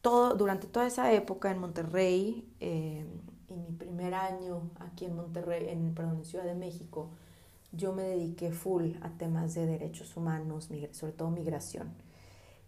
todo, 0.01 0.35
durante 0.35 0.67
toda 0.67 0.87
esa 0.87 1.13
época 1.13 1.53
en 1.53 1.59
Monterrey, 1.59 2.53
eh, 2.59 3.07
en 3.55 3.63
mi 3.63 3.73
primer 3.73 4.15
año 4.15 4.71
aquí 4.81 5.07
en 5.07 5.17
Monterrey, 5.17 5.69
en, 5.69 5.95
perdón, 5.95 6.19
en 6.19 6.25
Ciudad 6.25 6.45
de 6.45 6.55
México, 6.55 7.11
yo 7.73 7.93
me 7.93 8.03
dediqué 8.03 8.53
full 8.53 8.93
a 9.01 9.11
temas 9.11 9.55
de 9.55 9.67
derechos 9.67 10.17
humanos, 10.17 10.69
sobre 10.93 11.13
todo 11.13 11.31
migración. 11.31 11.93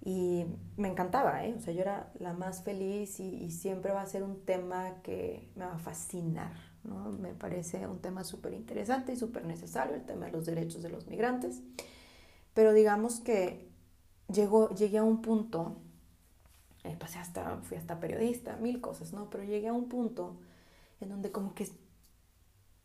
Y 0.04 0.46
me 0.76 0.88
encantaba, 0.88 1.44
¿eh? 1.44 1.54
O 1.56 1.60
sea, 1.60 1.72
yo 1.72 1.80
era 1.80 2.12
la 2.18 2.32
más 2.32 2.62
feliz 2.62 3.18
y, 3.18 3.50
siempre 3.50 3.92
va 3.92 4.02
a 4.02 4.06
ser 4.06 4.22
un 4.22 4.44
tema 4.44 5.02
que 5.02 5.48
me 5.56 5.64
va 5.64 5.74
a 5.74 5.78
fascinar, 5.78 6.52
¿no? 6.84 7.10
Me 7.12 7.34
parece 7.34 7.86
un 7.86 8.00
tema 8.00 8.22
súper 8.22 8.52
interesante 8.52 9.12
y 9.12 9.16
súper 9.16 9.44
necesario, 9.44 9.94
el 9.94 10.04
tema 10.04 10.26
de 10.26 10.32
los 10.32 10.46
derechos 10.46 10.82
de 10.82 10.90
los 10.90 11.06
migrantes. 11.06 11.62
Pero 12.54 12.72
digamos 12.72 13.20
que 13.20 13.68
llegó, 14.32 14.70
llegué 14.70 14.98
a 14.98 15.02
un 15.02 15.22
punto, 15.22 15.76
eh, 16.84 16.96
pasé 16.98 17.18
hasta, 17.18 17.58
fui 17.62 17.76
hasta 17.76 17.98
periodista, 17.98 18.56
mil 18.56 18.80
cosas, 18.80 19.12
¿no? 19.12 19.28
Pero 19.30 19.44
llegué 19.44 19.68
a 19.68 19.72
un 19.72 19.88
punto 19.88 20.36
en 21.00 21.08
donde 21.08 21.32
como 21.32 21.54
que 21.54 21.68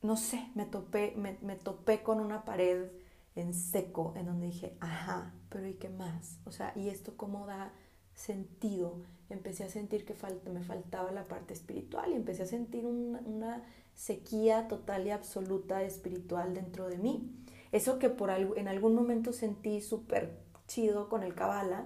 no 0.01 0.18
sé, 0.18 0.50
me 0.56 0.65
topé, 0.65 1.13
me, 1.15 1.56
topé 1.56 2.01
con 2.01 2.20
una 2.20 2.44
pared 2.44 2.88
en 3.36 3.53
seco, 3.53 4.13
en 4.15 4.25
donde 4.25 4.48
dije, 4.48 4.75
ajá, 4.80 5.34
pero 5.50 5.68
¿y 5.68 5.75
qué 5.75 5.89
más? 5.89 6.39
O 6.46 6.51
sea, 6.51 6.74
¿y 6.75 6.89
esto 6.89 7.15
cómo 7.15 7.46
da 7.46 7.72
sentido? 8.15 9.00
Empecé 9.30 9.63
a 9.63 9.70
sentir 9.70 10.06
que 10.06 10.15
me 10.50 10.63
faltaba 10.63 11.12
la 11.12 11.27
parte 11.27 11.53
espiritual 11.53 12.12
y 12.12 12.15
empecé 12.15 12.44
a 12.44 12.48
sentir 12.48 12.86
una, 12.86 13.63
sequía 13.94 14.68
total 14.68 15.06
y 15.06 15.12
absoluta 15.12 15.84
espiritual 15.84 16.53
dentro 16.56 16.88
de 16.88 16.98
mí. 16.98 17.30
Eso 17.72 18.00
que 18.00 18.10
por 18.10 18.32
en 18.32 18.68
algún 18.68 18.96
momento 18.96 19.32
sentí 19.34 19.82
súper 19.82 20.39
chido 20.68 21.10
con 21.10 21.24
el 21.24 21.36
Kabbalah, 21.36 21.86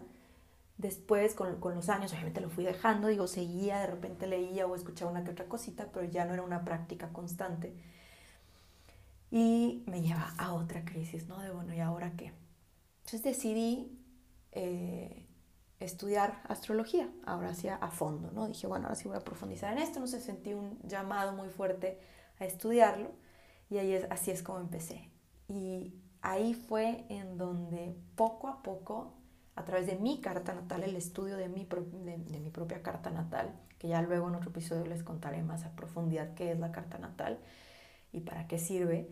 después 0.77 1.33
con, 1.33 1.59
con, 1.59 1.75
los 1.75 1.89
años 1.89 2.11
obviamente 2.11 2.41
lo 2.41 2.49
fui 2.49 2.63
dejando, 2.65 3.07
digo, 3.07 3.27
seguía, 3.27 3.79
de 3.79 3.87
repente 3.87 4.27
leía 4.27 4.67
o 4.67 4.75
escuchaba 4.75 5.11
una 5.11 5.23
que 5.23 5.31
otra 5.31 5.45
cosita, 5.45 5.89
pero 5.93 6.05
ya 6.05 6.25
no 6.25 6.33
era 6.33 6.43
una 6.43 6.65
práctica 6.65 7.09
constante. 7.09 7.73
Y 9.31 9.83
me 9.87 10.01
lleva 10.01 10.33
a 10.37 10.53
otra 10.53 10.85
crisis, 10.85 11.27
¿no? 11.27 11.39
De 11.39 11.51
bueno, 11.51 11.73
¿y 11.73 11.79
ahora 11.79 12.13
qué? 12.15 12.31
Entonces 12.99 13.23
decidí 13.23 13.99
eh, 14.51 15.25
estudiar 15.79 16.41
astrología, 16.47 17.09
ahora 17.25 17.53
sí 17.53 17.67
a 17.67 17.91
fondo, 17.91 18.31
¿no? 18.31 18.47
Dije, 18.47 18.67
bueno, 18.67 18.85
ahora 18.85 18.95
sí 18.95 19.07
voy 19.07 19.17
a 19.17 19.21
profundizar 19.21 19.73
en 19.73 19.79
esto, 19.79 19.99
no 19.99 20.07
sé, 20.07 20.21
sentí 20.21 20.53
un 20.53 20.79
llamado 20.83 21.33
muy 21.33 21.49
fuerte 21.49 21.99
a 22.39 22.45
estudiarlo 22.45 23.11
y 23.69 23.77
ahí 23.77 23.93
es, 23.93 24.05
así 24.09 24.31
es 24.31 24.41
como 24.41 24.59
empecé. 24.59 25.11
Y 25.47 25.93
ahí 26.21 26.53
fue 26.53 27.05
en 27.09 27.37
donde 27.37 27.95
poco 28.15 28.47
a 28.47 28.63
poco, 28.63 29.13
a 29.55 29.63
través 29.63 29.87
de 29.87 29.95
mi 29.95 30.21
carta 30.21 30.53
natal, 30.53 30.83
el 30.83 30.95
estudio 30.95 31.37
de 31.37 31.47
mi, 31.47 31.65
de, 31.65 32.17
de 32.17 32.39
mi 32.39 32.49
propia 32.49 32.81
carta 32.81 33.09
natal, 33.09 33.53
que 33.79 33.87
ya 33.87 34.01
luego 34.01 34.27
en 34.27 34.35
otro 34.35 34.49
episodio 34.49 34.85
les 34.85 35.03
contaré 35.03 35.43
más 35.43 35.65
a 35.65 35.75
profundidad 35.75 36.33
qué 36.33 36.51
es 36.51 36.59
la 36.59 36.71
carta 36.71 36.97
natal, 36.97 37.39
y 38.11 38.21
para 38.21 38.47
qué 38.47 38.57
sirve, 38.57 39.09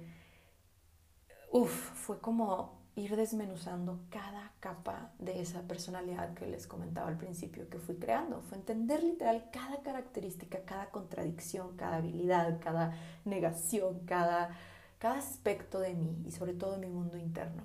uf, 1.51 1.71
fue 1.71 2.19
como 2.19 2.83
ir 2.95 3.15
desmenuzando 3.15 3.99
cada 4.09 4.51
capa 4.59 5.11
de 5.17 5.41
esa 5.41 5.63
personalidad 5.63 6.33
que 6.35 6.45
les 6.45 6.67
comentaba 6.67 7.07
al 7.07 7.17
principio 7.17 7.67
que 7.69 7.79
fui 7.79 7.95
creando. 7.95 8.41
Fue 8.41 8.57
entender 8.57 9.01
literal 9.03 9.49
cada 9.51 9.81
característica, 9.81 10.59
cada 10.63 10.89
contradicción, 10.89 11.75
cada 11.75 11.97
habilidad, 11.97 12.59
cada 12.61 12.95
negación, 13.25 13.99
cada, 14.05 14.51
cada 14.99 15.17
aspecto 15.17 15.79
de 15.79 15.95
mí 15.95 16.21
y 16.25 16.31
sobre 16.31 16.53
todo 16.53 16.77
mi 16.77 16.87
mundo 16.87 17.17
interno. 17.17 17.63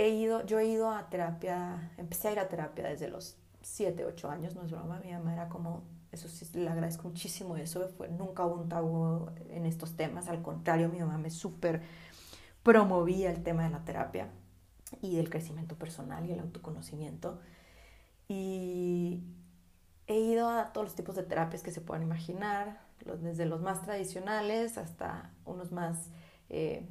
He 0.00 0.08
ido, 0.08 0.46
yo 0.46 0.58
he 0.58 0.64
ido 0.64 0.90
a 0.90 1.10
terapia, 1.10 1.92
empecé 1.98 2.28
a 2.28 2.32
ir 2.32 2.38
a 2.38 2.48
terapia 2.48 2.88
desde 2.88 3.06
los 3.08 3.36
7, 3.60 4.06
8 4.06 4.30
años, 4.30 4.54
no 4.54 4.64
es 4.64 4.70
broma, 4.70 4.98
mi 5.04 5.12
mamá 5.12 5.34
era 5.34 5.50
como 5.50 5.82
eso 6.10 6.26
sí 6.26 6.46
le 6.54 6.70
agradezco 6.70 7.06
muchísimo 7.06 7.54
eso, 7.58 7.86
fue, 7.98 8.08
nunca 8.08 8.46
hubo 8.46 8.62
un 8.62 8.70
tabú 8.70 9.28
en 9.50 9.66
estos 9.66 9.96
temas, 9.96 10.28
al 10.28 10.40
contrario, 10.40 10.88
mi 10.88 11.00
mamá 11.00 11.18
me 11.18 11.28
súper 11.28 11.82
promovía 12.62 13.30
el 13.30 13.42
tema 13.42 13.64
de 13.64 13.68
la 13.68 13.84
terapia 13.84 14.30
y 15.02 15.16
del 15.16 15.28
crecimiento 15.28 15.76
personal 15.76 16.24
y 16.24 16.32
el 16.32 16.40
autoconocimiento. 16.40 17.38
Y 18.26 19.22
he 20.06 20.18
ido 20.18 20.48
a 20.48 20.72
todos 20.72 20.86
los 20.86 20.94
tipos 20.94 21.14
de 21.14 21.24
terapias 21.24 21.62
que 21.62 21.72
se 21.72 21.82
puedan 21.82 22.04
imaginar, 22.04 22.80
desde 23.20 23.44
los 23.44 23.60
más 23.60 23.82
tradicionales 23.82 24.78
hasta 24.78 25.30
unos 25.44 25.72
más 25.72 26.08
eh, 26.48 26.88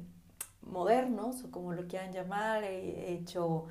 modernos 0.62 1.44
o 1.44 1.50
como 1.50 1.72
lo 1.72 1.86
quieran 1.86 2.12
llamar. 2.12 2.64
He 2.64 3.12
hecho 3.12 3.66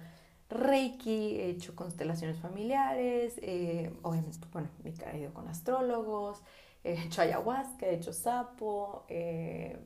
Reiki, 0.50 1.39
he 1.39 1.50
hecho 1.50 1.75
constelaciones 1.75 2.39
familiares, 2.39 3.36
eh, 3.41 3.93
obviamente, 4.01 4.39
bueno, 4.51 4.69
me 4.84 4.89
he 4.91 5.19
ido 5.19 5.34
con 5.34 5.48
astrólogos, 5.48 6.41
he 6.84 6.93
hecho 7.05 7.22
ayahuasca, 7.22 7.86
he 7.86 7.96
hecho 7.96 8.13
sapo, 8.13 9.05
eh, 9.10 9.77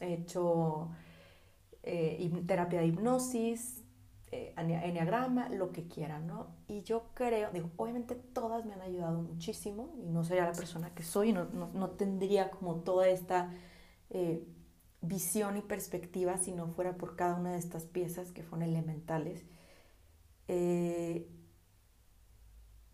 he 0.00 0.14
hecho 0.14 0.90
eh, 1.82 2.30
terapia 2.46 2.80
de 2.80 2.88
hipnosis, 2.88 3.82
enneagrama, 4.30 5.48
lo 5.48 5.72
que 5.72 5.86
quieran, 5.88 6.26
¿no? 6.26 6.48
Y 6.68 6.82
yo 6.82 7.04
creo, 7.14 7.50
digo, 7.52 7.70
obviamente 7.76 8.14
todas 8.14 8.66
me 8.66 8.74
han 8.74 8.82
ayudado 8.82 9.22
muchísimo 9.22 9.94
y 9.96 10.08
no 10.10 10.24
sería 10.24 10.44
la 10.44 10.52
persona 10.52 10.94
que 10.94 11.04
soy, 11.04 11.32
no, 11.32 11.46
no, 11.46 11.70
no 11.72 11.90
tendría 11.90 12.50
como 12.50 12.76
toda 12.76 13.08
esta 13.08 13.50
visión 15.06 15.56
y 15.56 15.62
perspectiva 15.62 16.38
si 16.38 16.52
no 16.52 16.68
fuera 16.68 16.96
por 16.96 17.16
cada 17.16 17.36
una 17.36 17.52
de 17.52 17.58
estas 17.58 17.84
piezas 17.84 18.32
que 18.32 18.42
fueron 18.42 18.68
elementales 18.68 19.44
eh, 20.48 21.28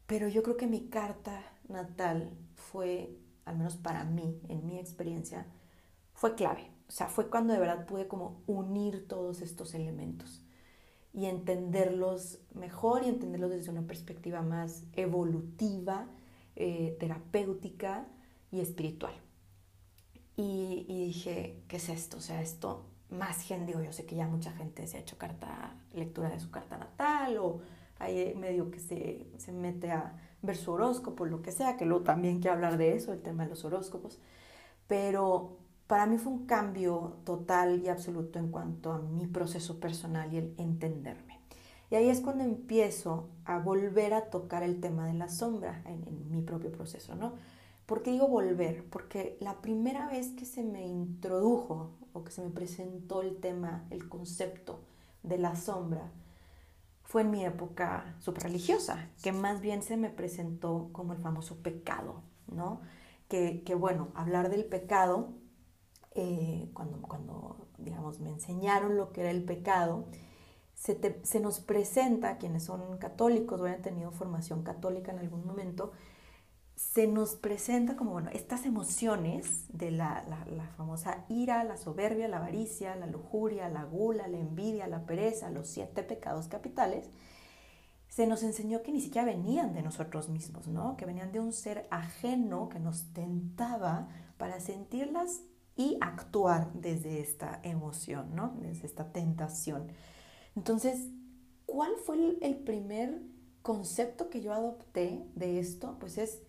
pero 0.07 0.29
yo 0.29 0.43
creo 0.43 0.57
que 0.57 0.67
mi 0.67 0.89
carta 0.89 1.43
natal 1.69 2.37
fue, 2.55 3.19
al 3.45 3.57
menos 3.57 3.77
para 3.77 4.05
mí, 4.05 4.41
en 4.49 4.67
mi 4.67 4.79
experiencia, 4.79 5.47
fue 6.15 6.35
clave. 6.35 6.71
O 6.89 6.93
sea, 6.93 7.09
fue 7.09 7.31
cuando 7.31 7.55
de 7.55 7.61
verdad 7.61 7.87
pude 7.87 8.09
como 8.09 8.43
unir 8.47 9.09
todos 9.09 9.41
estos 9.41 9.75
elementos 9.75 10.45
y 11.15 11.27
entenderlos 11.27 12.41
mejor 12.55 13.05
y 13.05 13.09
entenderlos 13.09 13.51
desde 13.51 13.71
una 13.71 13.87
perspectiva 13.87 14.43
más 14.43 14.85
evolutiva, 14.93 16.09
eh, 16.57 16.97
terapéutica 17.01 18.07
y 18.51 18.61
espiritual. 18.61 19.15
Y, 20.37 20.87
y, 20.89 21.07
dije, 21.07 21.63
¿qué 21.69 21.77
es 21.77 21.89
esto? 21.89 22.17
O 22.17 22.21
sea, 22.21 22.41
esto 22.41 22.87
más 23.11 23.43
gente, 23.43 23.67
digo, 23.67 23.83
yo 23.83 23.93
sé 23.93 24.07
que 24.07 24.17
ya 24.17 24.27
mucha 24.27 24.53
gente 24.53 24.87
se 24.87 24.97
ha 24.97 25.01
hecho 25.01 25.19
carta, 25.19 25.75
lectura 25.93 26.31
de 26.31 26.41
su 26.41 26.51
carta 26.51 26.79
natal 26.79 27.37
o 27.39 27.61
hay 27.99 28.35
medio 28.35 28.71
que 28.71 28.81
se, 28.81 29.27
se 29.37 29.53
mete 29.53 29.91
a 29.91 30.15
ver 30.43 30.57
su 30.57 30.73
horóscopo, 30.73 31.25
lo 31.25 31.43
que 31.43 31.53
sea, 31.53 31.77
que 31.77 31.85
luego 31.85 32.03
también 32.03 32.41
quiero 32.41 32.57
hablar 32.57 32.77
de 32.77 32.97
eso, 32.97 33.13
el 33.13 33.23
tema 33.23 33.45
de 33.45 33.51
los 33.51 33.65
horóscopos, 33.65 34.19
pero 34.89 35.59
para 35.87 36.07
mí 36.07 36.19
fue 36.19 36.33
un 36.33 36.47
cambio 36.47 37.19
total 37.25 37.83
y 37.85 37.89
absoluto 37.89 38.39
en 38.39 38.51
cuanto 38.51 38.93
a 38.93 38.99
mi 38.99 39.27
proceso 39.27 39.79
personal 39.79 40.33
y 40.33 40.39
el 40.39 40.55
entenderme. 40.57 41.41
Y 41.91 41.95
ahí 41.95 42.09
es 42.09 42.21
cuando 42.21 42.43
empiezo 42.43 43.29
a 43.45 43.59
volver 43.59 44.15
a 44.15 44.31
tocar 44.31 44.63
el 44.63 44.81
tema 44.81 45.07
de 45.07 45.13
la 45.13 45.29
sombra 45.29 45.83
en, 45.85 46.03
en 46.09 46.31
mi 46.31 46.41
propio 46.41 46.73
proceso, 46.73 47.15
¿no? 47.15 47.35
¿Por 47.87 48.03
qué 48.03 48.13
digo 48.13 48.29
volver? 48.29 48.89
Porque 48.89 49.37
la 49.41 49.61
primera 49.61 50.09
vez 50.09 50.31
que 50.33 50.45
se 50.45 50.63
me 50.63 50.87
introdujo 50.87 51.91
o 52.13 52.25
que 52.25 52.31
se 52.31 52.43
me 52.43 52.51
presentó 52.51 53.23
el 53.23 53.37
tema, 53.41 53.87
el 53.91 54.09
concepto 54.09 54.81
de 55.23 55.39
la 55.39 55.57
sombra, 55.57 56.11
fue 57.03 57.23
en 57.23 57.31
mi 57.31 57.45
época 57.45 58.17
religiosa, 58.37 59.11
que 59.23 59.33
más 59.33 59.61
bien 59.61 59.83
se 59.83 59.97
me 59.97 60.09
presentó 60.09 60.89
como 60.93 61.13
el 61.13 61.19
famoso 61.19 61.57
pecado, 61.63 62.23
¿no? 62.47 62.81
Que, 63.29 63.63
que 63.65 63.75
bueno, 63.75 64.09
hablar 64.15 64.49
del 64.49 64.65
pecado 64.65 65.29
eh, 66.15 66.71
cuando, 66.75 67.01
cuando, 67.03 67.69
digamos, 67.79 68.21
me 68.21 68.31
enseñaron 68.31 68.97
lo 68.97 69.13
que 69.13 69.23
era 69.23 69.31
el 69.31 69.45
pecado, 69.45 70.07
se, 70.75 71.21
se, 71.23 71.41
nos 71.41 71.61
presenta, 71.61 72.39
quienes 72.39 72.65
son 72.65 72.99
católicos 72.99 73.61
o 73.61 73.65
hayan 73.65 73.83
tenido 73.83 74.11
formación 74.11 74.63
católica 74.63 75.13
en 75.13 75.19
algún 75.21 75.47
momento, 75.47 75.93
se 76.91 77.07
nos 77.07 77.37
presenta 77.37 77.97
como, 77.97 78.11
bueno, 78.11 78.29
estas 78.35 78.67
emociones 78.67 79.65
de 79.69 79.91
la, 79.91 80.25
la, 80.29 80.67
famosa 80.77 81.25
ira, 81.29 81.65
la 81.65 81.79
soberbia, 81.79 82.29
la 82.29 82.37
avaricia, 82.37 82.97
la 82.97 83.07
lujuria, 83.07 83.71
la 83.71 83.85
gula, 83.85 84.29
la 84.29 84.39
envidia, 84.39 84.87
la 84.89 85.07
pereza, 85.07 85.49
los 85.49 85.69
siete 85.69 86.03
pecados 86.03 86.49
capitales, 86.49 87.09
se 88.09 88.27
nos 88.27 88.43
enseñó 88.43 88.83
que 88.83 88.93
ni 88.93 89.01
siquiera 89.01 89.25
venían 89.25 89.73
de 89.73 89.81
nosotros 89.81 90.29
mismos, 90.29 90.67
¿no? 90.67 90.99
Que 90.99 91.07
venían 91.07 91.33
de 91.33 91.41
un 91.41 91.55
ser 91.55 91.87
ajeno 91.91 92.69
que 92.69 92.79
nos 92.79 93.15
tentaba 93.15 94.09
para 94.37 94.61
sentirlas 94.61 95.41
y 95.77 95.97
actuar 96.03 96.73
desde 96.75 97.21
esta 97.21 97.61
emoción, 97.63 98.35
¿no? 98.35 98.55
Desde 98.61 98.87
esta 98.87 99.13
tentación. 99.13 99.93
Entonces, 100.57 101.09
¿cuál 101.65 101.93
fue 102.05 102.37
el 102.43 102.57
primer 102.57 103.23
concepto 103.63 104.29
que 104.29 104.43
yo 104.43 104.53
adopté 104.53 105.25
de 105.35 105.59
esto? 105.59 105.97
Pues 105.99 106.19
es 106.19 106.43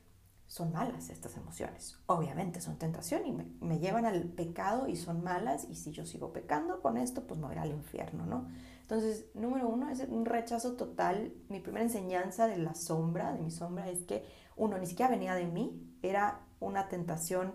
son 0.53 0.71
malas 0.71 1.09
estas 1.09 1.35
emociones. 1.35 1.97
Obviamente 2.05 2.61
son 2.61 2.77
tentación 2.77 3.25
y 3.25 3.31
me, 3.31 3.79
llevan 3.79 4.05
al 4.05 4.21
pecado 4.25 4.87
y 4.87 4.95
son 4.95 5.23
malas 5.23 5.65
y 5.67 5.73
si 5.73 5.91
yo 5.91 6.05
sigo 6.05 6.31
pecando 6.31 6.79
con 6.79 6.97
esto, 6.97 7.25
pues 7.25 7.39
me 7.39 7.47
voy 7.47 7.57
al 7.57 7.71
infierno, 7.71 8.27
¿no? 8.27 8.49
Entonces, 8.81 9.25
número 9.33 9.67
uno 9.67 9.89
es 9.89 10.01
un 10.07 10.25
rechazo 10.25 10.73
total. 10.73 11.33
Mi 11.49 11.59
primera 11.59 11.83
enseñanza 11.83 12.45
de 12.45 12.57
la 12.57 12.75
sombra, 12.75 13.33
de 13.33 13.39
mi 13.39 13.49
sombra, 13.49 13.89
es 13.89 14.03
que 14.03 14.27
uno 14.55 14.77
ni 14.77 14.85
siquiera 14.85 15.09
venía 15.09 15.33
de 15.33 15.47
mí, 15.47 15.97
era 16.03 16.41
una 16.59 16.87
tentación 16.87 17.53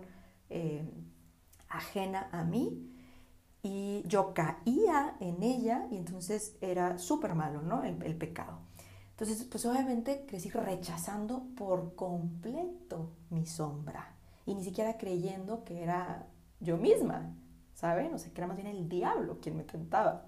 eh, 0.49 0.83
ajena 1.69 2.27
a 2.33 2.43
mí 2.43 2.93
y 3.63 4.03
yo 4.07 4.33
caía 4.33 5.15
en 5.21 5.41
ella 5.41 5.87
y 5.89 5.95
entonces 5.95 6.57
era 6.59 6.97
súper 6.97 7.33
malo, 7.33 7.61
¿no? 7.61 7.81
el 7.85 8.17
pecado. 8.17 8.68
Entonces, 9.19 9.45
pues 9.51 9.65
obviamente 9.65 10.23
crecí 10.25 10.49
rechazando 10.49 11.43
por 11.57 11.93
completo 11.95 13.09
mi 13.29 13.45
sombra 13.45 14.15
y 14.45 14.55
ni 14.55 14.63
siquiera 14.63 14.97
creyendo 14.97 15.65
que 15.65 15.83
era 15.83 16.25
yo 16.61 16.77
misma, 16.77 17.35
¿saben? 17.73 18.13
O 18.13 18.17
sea, 18.17 18.31
que 18.31 18.39
era 18.39 18.47
más 18.47 18.55
bien 18.55 18.69
el 18.69 18.87
diablo 18.87 19.41
quien 19.41 19.57
me 19.57 19.65
tentaba. 19.65 20.23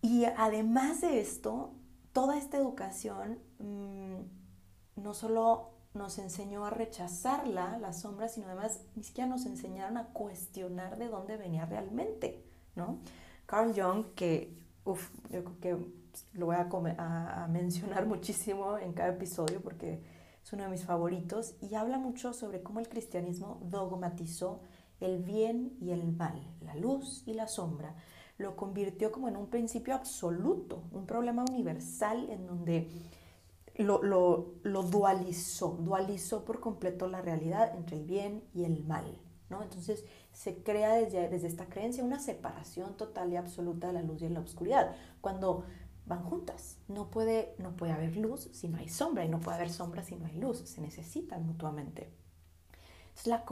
Y 0.00 0.26
además 0.26 1.00
de 1.00 1.20
esto, 1.20 1.72
toda 2.12 2.38
esta 2.38 2.56
educación 2.56 3.40
mm, 3.58 5.02
no 5.02 5.12
solo 5.12 5.70
nos 5.94 6.18
enseñó 6.18 6.66
a 6.66 6.70
rechazarla, 6.70 7.78
la 7.78 7.94
sombra, 7.94 8.28
sino 8.28 8.46
además 8.46 8.82
ni 8.94 9.02
siquiera 9.02 9.28
nos 9.28 9.44
enseñaron 9.44 9.96
a 9.96 10.06
cuestionar 10.12 10.98
de 10.98 11.08
dónde 11.08 11.36
venía 11.36 11.66
realmente, 11.66 12.44
¿no? 12.76 13.00
Carl 13.46 13.72
Jung, 13.74 14.04
que, 14.14 14.56
uff, 14.84 15.10
yo 15.30 15.42
creo 15.42 15.60
que 15.60 15.97
lo 16.32 16.46
voy 16.46 16.56
a, 16.56 17.46
mencionar 17.50 18.06
muchísimo 18.14 18.78
en 18.78 18.92
cada 18.92 19.10
episodio 19.10 19.60
porque 19.60 20.02
es 20.42 20.52
uno 20.52 20.64
de 20.64 20.70
mis 20.70 20.84
favoritos 20.84 21.56
y 21.60 21.74
habla 21.74 21.98
mucho 21.98 22.32
sobre 22.32 22.62
cómo 22.62 22.80
el 22.80 22.88
cristianismo 22.88 23.60
dogmatizó 23.64 24.60
el 25.00 25.22
bien 25.22 25.76
y 25.80 25.90
el 25.90 26.06
mal, 26.12 26.40
la 26.60 26.74
luz 26.74 27.22
y 27.26 27.34
la 27.34 27.46
sombra, 27.46 27.94
lo 28.38 28.56
convirtió 28.56 29.12
como 29.12 29.28
en 29.28 29.36
un 29.36 29.48
principio 29.48 29.94
absoluto, 29.94 30.84
un 30.92 31.06
problema 31.06 31.44
universal 31.48 32.28
en 32.30 32.46
donde 32.46 32.88
lo, 33.78 34.02
lo, 34.02 34.82
dualizó, 34.82 35.76
dualizó 35.80 36.44
por 36.44 36.60
completo 36.60 37.08
la 37.08 37.20
realidad 37.20 37.74
entre 37.76 37.96
el 37.96 38.04
bien 38.04 38.44
y 38.54 38.64
el 38.64 38.84
mal. 38.84 39.18
¿no? 39.50 39.62
Entonces 39.62 40.04
se 40.32 40.62
crea 40.62 40.94
desde, 40.94 41.28
desde 41.28 41.46
esta 41.46 41.66
creencia 41.66 42.04
una 42.04 42.18
separación 42.18 42.96
total 42.96 43.32
y 43.32 43.36
absoluta 43.36 43.88
de 43.88 43.94
la 43.94 44.02
luz 44.02 44.20
y 44.20 44.24
de 44.24 44.30
la 44.30 44.40
oscuridad. 44.40 44.94
Cuando 45.20 45.64
van 46.08 46.24
juntas. 46.24 46.78
No 46.88 47.10
puede, 47.10 47.54
no 47.58 47.76
puede 47.76 47.92
haber 47.92 48.16
luz 48.16 48.48
si 48.52 48.68
no 48.68 48.78
hay 48.78 48.88
sombra 48.88 49.24
y 49.24 49.28
no 49.28 49.40
puede 49.40 49.58
haber 49.58 49.70
sombra 49.70 50.02
si 50.02 50.16
no 50.16 50.26
hay 50.26 50.36
luz. 50.36 50.58
Se 50.58 50.80
necesitan 50.80 51.46
mutuamente. 51.46 52.10
la 53.24 53.44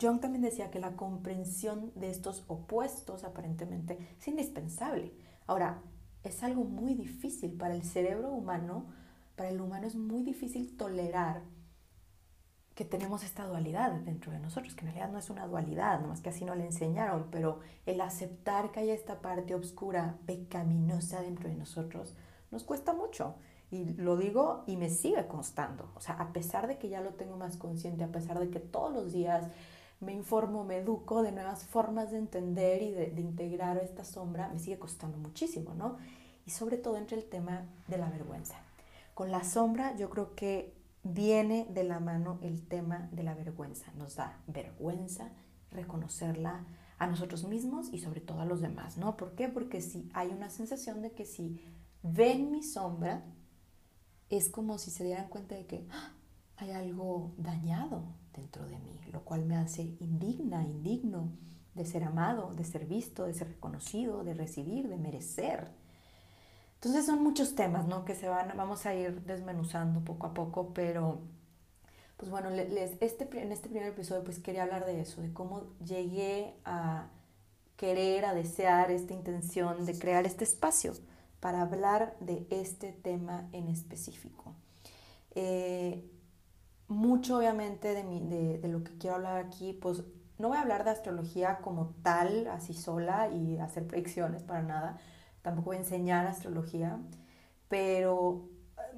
John 0.00 0.20
también 0.20 0.42
decía 0.42 0.70
que 0.70 0.80
la 0.80 0.96
comprensión 0.96 1.92
de 1.94 2.10
estos 2.10 2.44
opuestos 2.46 3.24
aparentemente 3.24 3.98
es 4.18 4.28
indispensable. 4.28 5.12
Ahora, 5.46 5.82
es 6.22 6.42
algo 6.42 6.64
muy 6.64 6.94
difícil 6.94 7.52
para 7.52 7.74
el 7.74 7.82
cerebro 7.82 8.30
humano, 8.30 8.86
para 9.36 9.50
el 9.50 9.60
humano 9.60 9.86
es 9.86 9.94
muy 9.94 10.22
difícil 10.22 10.76
tolerar 10.76 11.42
que 12.74 12.84
tenemos 12.84 13.22
esta 13.22 13.46
dualidad 13.46 13.92
dentro 13.92 14.32
de 14.32 14.40
nosotros, 14.40 14.74
que 14.74 14.80
en 14.84 14.92
realidad 14.92 15.12
no 15.12 15.18
es 15.18 15.30
una 15.30 15.46
dualidad, 15.46 16.00
nomás 16.00 16.20
que 16.20 16.30
así 16.30 16.44
no 16.44 16.56
le 16.56 16.64
enseñaron, 16.64 17.28
pero 17.30 17.60
el 17.86 18.00
aceptar 18.00 18.72
que 18.72 18.80
hay 18.80 18.90
esta 18.90 19.20
parte 19.20 19.54
oscura, 19.54 20.16
pecaminosa 20.26 21.22
dentro 21.22 21.48
de 21.48 21.54
nosotros, 21.54 22.14
nos 22.50 22.64
cuesta 22.64 22.92
mucho. 22.92 23.36
Y 23.70 23.84
lo 23.94 24.16
digo 24.16 24.64
y 24.66 24.76
me 24.76 24.90
sigue 24.90 25.26
constando. 25.26 25.90
O 25.94 26.00
sea, 26.00 26.14
a 26.16 26.32
pesar 26.32 26.66
de 26.66 26.78
que 26.78 26.88
ya 26.88 27.00
lo 27.00 27.14
tengo 27.14 27.36
más 27.36 27.56
consciente, 27.56 28.04
a 28.04 28.12
pesar 28.12 28.38
de 28.38 28.50
que 28.50 28.60
todos 28.60 28.92
los 28.92 29.12
días 29.12 29.46
me 30.00 30.12
informo, 30.12 30.64
me 30.64 30.78
educo 30.78 31.22
de 31.22 31.32
nuevas 31.32 31.64
formas 31.64 32.10
de 32.10 32.18
entender 32.18 32.82
y 32.82 32.90
de, 32.90 33.10
de 33.10 33.20
integrar 33.20 33.78
esta 33.78 34.04
sombra, 34.04 34.48
me 34.48 34.58
sigue 34.58 34.78
costando 34.78 35.16
muchísimo, 35.18 35.74
¿no? 35.74 35.96
Y 36.46 36.50
sobre 36.50 36.76
todo 36.76 36.96
entre 36.96 37.16
el 37.16 37.24
tema 37.24 37.66
de 37.88 37.98
la 37.98 38.10
vergüenza. 38.10 38.56
Con 39.14 39.30
la 39.30 39.44
sombra 39.44 39.96
yo 39.96 40.10
creo 40.10 40.34
que 40.34 40.74
viene 41.04 41.66
de 41.70 41.84
la 41.84 42.00
mano 42.00 42.38
el 42.42 42.66
tema 42.66 43.08
de 43.12 43.22
la 43.22 43.34
vergüenza. 43.34 43.92
Nos 43.96 44.16
da 44.16 44.42
vergüenza 44.46 45.30
reconocerla 45.70 46.64
a 46.98 47.06
nosotros 47.06 47.44
mismos 47.44 47.92
y 47.92 47.98
sobre 47.98 48.20
todo 48.20 48.40
a 48.40 48.46
los 48.46 48.60
demás, 48.60 48.96
¿no? 48.96 49.16
¿Por 49.16 49.34
qué? 49.34 49.48
Porque 49.48 49.80
si 49.80 50.10
hay 50.14 50.28
una 50.28 50.50
sensación 50.50 51.02
de 51.02 51.12
que 51.12 51.26
si 51.26 51.60
ven 52.02 52.50
mi 52.50 52.62
sombra, 52.62 53.24
es 54.30 54.48
como 54.48 54.78
si 54.78 54.90
se 54.90 55.04
dieran 55.04 55.28
cuenta 55.28 55.54
de 55.54 55.66
que 55.66 55.86
¡ah! 55.90 56.12
hay 56.56 56.70
algo 56.70 57.34
dañado 57.36 58.04
dentro 58.32 58.66
de 58.66 58.78
mí, 58.78 59.00
lo 59.12 59.24
cual 59.24 59.44
me 59.44 59.56
hace 59.56 59.82
indigna, 60.00 60.62
indigno 60.62 61.32
de 61.74 61.84
ser 61.84 62.04
amado, 62.04 62.54
de 62.54 62.64
ser 62.64 62.86
visto, 62.86 63.24
de 63.24 63.34
ser 63.34 63.48
reconocido, 63.48 64.24
de 64.24 64.34
recibir, 64.34 64.88
de 64.88 64.96
merecer. 64.96 65.72
Entonces 66.84 67.06
son 67.06 67.22
muchos 67.22 67.54
temas, 67.54 67.86
¿no? 67.86 68.04
Que 68.04 68.14
se 68.14 68.28
van, 68.28 68.52
vamos 68.58 68.84
a 68.84 68.94
ir 68.94 69.22
desmenuzando 69.22 70.00
poco 70.00 70.26
a 70.26 70.34
poco, 70.34 70.74
pero 70.74 71.18
pues 72.18 72.30
bueno, 72.30 72.50
este, 72.50 73.26
en 73.40 73.52
este 73.52 73.70
primer 73.70 73.88
episodio 73.88 74.22
pues 74.22 74.38
quería 74.38 74.64
hablar 74.64 74.84
de 74.84 75.00
eso, 75.00 75.22
de 75.22 75.32
cómo 75.32 75.62
llegué 75.82 76.54
a 76.66 77.08
querer, 77.78 78.26
a 78.26 78.34
desear 78.34 78.90
esta 78.90 79.14
intención 79.14 79.86
de 79.86 79.98
crear 79.98 80.26
este 80.26 80.44
espacio 80.44 80.92
para 81.40 81.62
hablar 81.62 82.16
de 82.20 82.46
este 82.50 82.92
tema 82.92 83.48
en 83.52 83.68
específico. 83.68 84.54
Eh, 85.34 86.04
mucho 86.86 87.38
obviamente 87.38 87.94
de, 87.94 88.58
de, 88.58 88.68
lo 88.68 88.84
que 88.84 88.92
quiero 88.98 89.16
hablar 89.16 89.38
aquí, 89.38 89.72
pues 89.72 90.02
no 90.38 90.48
voy 90.48 90.58
a 90.58 90.60
hablar 90.60 90.84
de 90.84 90.90
astrología 90.90 91.60
como 91.62 91.94
tal, 92.02 92.46
así 92.48 92.74
sola 92.74 93.30
y 93.30 93.56
hacer 93.56 93.86
predicciones 93.86 94.42
para 94.42 94.62
nada, 94.62 94.98
tampoco 95.44 95.66
voy 95.66 95.76
a 95.76 95.80
enseñar 95.80 96.26
astrología, 96.26 96.98
pero 97.68 98.48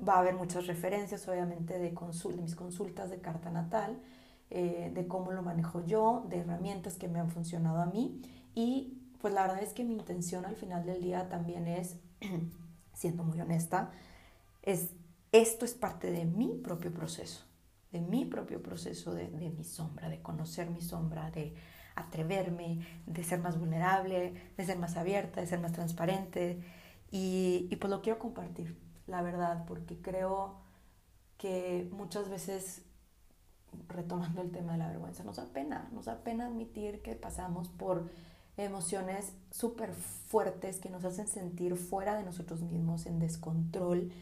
va 0.06 0.14
a 0.14 0.18
haber 0.20 0.34
muchas 0.34 0.68
referencias, 0.68 1.26
obviamente, 1.26 1.78
de, 1.78 1.92
mis 2.40 2.54
consultas 2.54 3.10
de 3.10 3.20
carta 3.20 3.50
natal, 3.50 4.00
eh, 4.50 4.92
de 4.94 5.08
cómo 5.08 5.32
lo 5.32 5.42
manejo 5.42 5.84
yo, 5.84 6.24
de 6.28 6.38
herramientas 6.38 6.96
que 6.96 7.08
me 7.08 7.18
han 7.18 7.30
funcionado 7.30 7.82
a 7.82 7.86
mí. 7.86 8.22
Y 8.54 9.02
pues 9.20 9.34
la 9.34 9.42
verdad 9.42 9.60
es 9.60 9.72
que 9.72 9.82
mi 9.82 9.94
intención 9.94 10.46
al 10.46 10.54
final 10.54 10.86
del 10.86 11.02
día 11.02 11.28
también 11.28 11.66
es, 11.66 11.96
siendo 12.94 13.24
muy 13.24 13.40
honesta, 13.40 13.90
es 14.62 14.90
esto 15.32 15.64
es 15.64 15.74
parte 15.74 16.12
de 16.12 16.26
mi 16.26 16.54
propio 16.62 16.94
proceso, 16.94 17.44
de 17.90 18.00
mi 18.00 18.24
propio 18.24 18.62
proceso 18.62 19.12
de 19.12 19.28
mi 19.28 19.64
sombra, 19.64 20.08
de 20.08 20.22
conocer 20.22 20.70
mi 20.70 20.80
sombra, 20.80 21.32
de 21.32 21.56
atreverme, 21.96 22.86
de 23.06 23.24
ser 23.24 23.40
más 23.40 23.58
vulnerable, 23.58 24.52
de 24.56 24.64
ser 24.64 24.78
más 24.78 24.96
abierta, 24.96 25.40
de 25.40 25.46
ser 25.46 25.60
más 25.60 25.72
transparente. 25.72 26.62
Y, 27.10 27.68
y 27.70 27.76
pues 27.76 27.90
lo 27.90 28.02
quiero 28.02 28.18
compartir, 28.18 28.78
la 29.06 29.22
verdad, 29.22 29.64
porque 29.66 30.00
creo 30.00 30.60
que 31.38 31.88
muchas 31.92 32.28
veces, 32.28 32.82
retomando 33.88 34.42
el 34.42 34.50
tema 34.50 34.72
de 34.72 34.78
la 34.78 34.88
vergüenza, 34.88 35.24
nos 35.24 35.36
da 35.36 35.46
pena, 35.46 35.88
nos 35.92 36.06
da 36.06 36.22
pena 36.22 36.46
admitir 36.46 37.02
que 37.02 37.14
pasamos 37.14 37.68
por 37.68 38.08
emociones 38.56 39.34
súper 39.50 39.92
fuertes 39.92 40.78
que 40.78 40.90
nos 40.90 41.04
hacen 41.04 41.28
sentir 41.28 41.76
fuera 41.76 42.16
de 42.16 42.22
nosotros 42.22 42.62
mismos, 42.62 43.06
en 43.06 43.18
descontrol, 43.18 44.12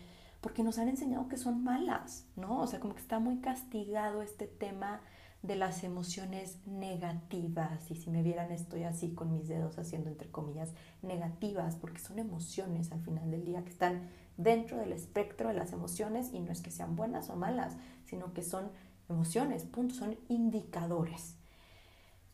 porque 0.41 0.63
nos 0.63 0.79
han 0.79 0.89
enseñado 0.89 1.29
que 1.29 1.37
son 1.37 1.63
malas, 1.63 2.27
¿no? 2.37 2.61
O 2.61 2.67
sea, 2.67 2.81
como 2.81 2.95
que 2.95 3.01
está 3.01 3.19
muy 3.19 3.41
castigado 3.41 4.23
este 4.23 4.47
tema 4.47 5.01
de 5.45 5.57
las 5.57 5.85
emociones 5.85 6.57
negativas. 6.65 7.91
Y 7.91 7.97
si 7.97 8.11
me 8.11 8.23
vieran, 8.23 8.51
estoy 8.51 8.85
así 8.85 9.13
con 9.13 9.31
mis 9.31 9.47
dedos 9.47 9.79
haciendo 9.79 10.09
entre 10.09 10.31
comillas 10.31 10.71
negativas, 11.03 11.77
porque 11.77 11.99
son 11.99 12.19
emociones 12.19 12.91
al 12.93 13.03
final 13.03 13.31
del 13.31 13.45
día 13.45 13.63
que 13.63 13.71
están 13.71 14.09
dentro 14.39 14.79
del 14.79 14.93
espectro 14.93 15.49
de 15.49 15.55
las 15.55 15.73
emociones 15.73 16.33
y 16.33 16.41
no 16.41 16.51
es 16.51 16.63
que 16.63 16.71
sean 16.71 16.97
buenas 16.97 17.29
o 17.29 17.37
malas, 17.37 17.77
sino 18.07 18.33
que 18.33 18.43
son 18.43 18.71
emociones, 19.11 19.65
punto, 19.65 19.95
son 19.95 20.17
indicadores. 20.29 21.37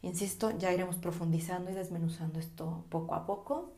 Insisto, 0.03 0.57
ya 0.57 0.73
iremos 0.73 0.95
profundizando 0.95 1.73
y 1.73 1.75
desmenuzando 1.75 2.39
esto 2.39 2.85
poco 2.91 3.17
a 3.17 3.27
poco, 3.27 3.73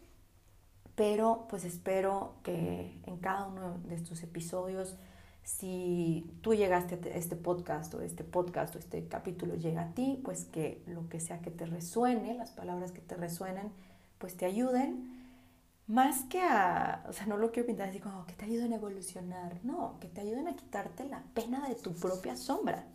pero 0.94 1.46
pues 1.48 1.64
espero 1.64 2.34
que 2.42 3.00
en 3.06 3.16
cada 3.16 3.46
uno 3.46 3.78
de 3.88 3.94
estos 3.94 4.22
episodios, 4.22 4.94
si 5.42 6.30
tú 6.40 6.54
llegaste 6.54 6.94
a 7.10 7.16
este 7.16 7.36
podcast 7.36 7.92
o 7.94 8.00
este 8.00 8.24
podcast 8.24 8.76
o 8.76 8.78
este 8.78 9.06
capítulo 9.08 9.54
llega 9.56 9.82
a 9.82 9.94
ti, 9.94 10.20
pues 10.24 10.44
que 10.44 10.82
lo 10.86 11.08
que 11.08 11.20
sea 11.20 11.40
que 11.40 11.50
te 11.50 11.66
resuene, 11.66 12.34
las 12.34 12.50
palabras 12.50 12.92
que 12.92 13.00
te 13.00 13.16
resuenen, 13.16 13.72
pues 14.18 14.36
te 14.36 14.46
ayuden. 14.46 15.20
Más 15.88 16.22
que 16.24 16.40
a, 16.40 17.04
o 17.08 17.12
sea, 17.12 17.26
no 17.26 17.36
lo 17.36 17.50
quiero 17.50 17.66
pintar 17.66 17.88
así 17.88 17.98
como 17.98 18.24
que 18.24 18.34
te 18.34 18.44
ayuden 18.44 18.72
a 18.72 18.76
evolucionar, 18.76 19.58
no, 19.64 19.98
que 20.00 20.08
te 20.08 20.20
ayuden 20.20 20.46
a 20.46 20.54
quitarte 20.54 21.04
la 21.04 21.22
pena 21.34 21.68
de 21.68 21.74
tu 21.74 21.92
propia 21.92 22.36
sombra. 22.36 22.86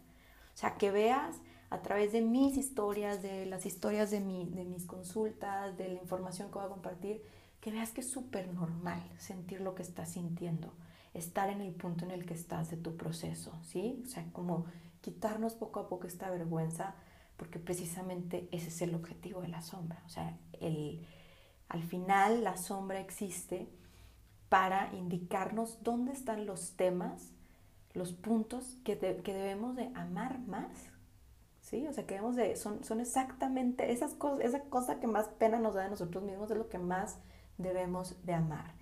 O 0.54 0.58
sea, 0.58 0.76
que 0.78 0.90
veas 0.90 1.36
a 1.70 1.82
través 1.82 2.14
de 2.14 2.22
mis 2.22 2.58
historias, 2.58 3.22
de 3.22 3.46
las 3.46 3.66
historias 3.66 4.10
de, 4.10 4.22
mi, 4.22 4.50
de 4.50 4.64
mis 4.64 4.86
consultas, 4.86 5.78
de 5.78 5.90
la 5.90 6.02
información 6.02 6.48
que 6.48 6.56
voy 6.56 6.66
a 6.66 6.70
compartir, 6.70 7.22
que 7.60 7.72
veas 7.72 7.92
que 7.92 8.02
es 8.02 8.10
súper 8.10 8.54
normal 8.54 9.04
sentir 9.18 9.60
lo 9.62 9.76
que 9.76 9.84
estás 9.84 10.12
sintiendo, 10.14 10.72
estar 11.14 11.50
en 11.50 11.62
el 11.62 11.74
punto 11.74 12.06
en 12.06 12.12
el 12.12 12.26
que 12.26 12.34
estás 12.34 12.70
de 12.70 12.78
tu 12.78 12.96
proceso, 12.96 13.58
¿sí? 13.64 14.02
O 14.06 14.10
sea, 14.10 14.26
como 14.34 14.66
quitarnos 15.02 15.54
poco 15.54 15.80
a 15.80 15.90
poco 15.90 16.08
esta 16.08 16.30
vergüenza, 16.30 16.96
porque 17.38 17.60
precisamente 17.60 18.48
ese 18.52 18.70
es 18.70 18.82
el 18.82 18.96
objetivo 18.96 19.42
de 19.42 19.48
la 19.48 19.62
sombra. 19.62 20.02
O 20.06 20.10
sea, 20.10 20.38
el, 20.60 21.06
al 21.70 21.84
final 21.84 22.44
la 22.44 22.58
sombra 22.58 23.00
existe 23.00 23.68
para 24.50 24.94
indicarnos 24.94 25.84
dónde 25.84 26.14
están 26.14 26.46
los 26.46 26.72
temas, 26.72 27.32
los 27.94 28.14
puntos 28.14 28.78
que, 28.84 28.98
que 28.98 29.34
debemos 29.34 29.76
de 29.76 29.92
amar 29.96 30.40
más 30.40 30.70
¿sí? 31.68 31.86
O 31.88 31.94
sea, 31.94 32.06
que 32.06 32.16
vemos 32.16 32.36
de, 32.36 32.56
son, 32.56 32.84
son 32.84 33.02
exactamente 33.02 33.92
esas 33.92 34.14
cosas, 34.14 34.46
esa 34.46 34.62
cosa 34.62 35.00
que 35.00 35.08
más 35.08 35.28
pena 35.28 35.60
nos 35.60 35.76
da 35.76 35.84
de 35.84 35.90
nosotros 35.90 36.24
mismos 36.24 36.50
es 36.50 36.58
lo 36.58 36.70
que 36.70 36.80
más 36.80 37.18
debemos 37.58 38.16
de 38.26 38.34
amar. 38.34 38.74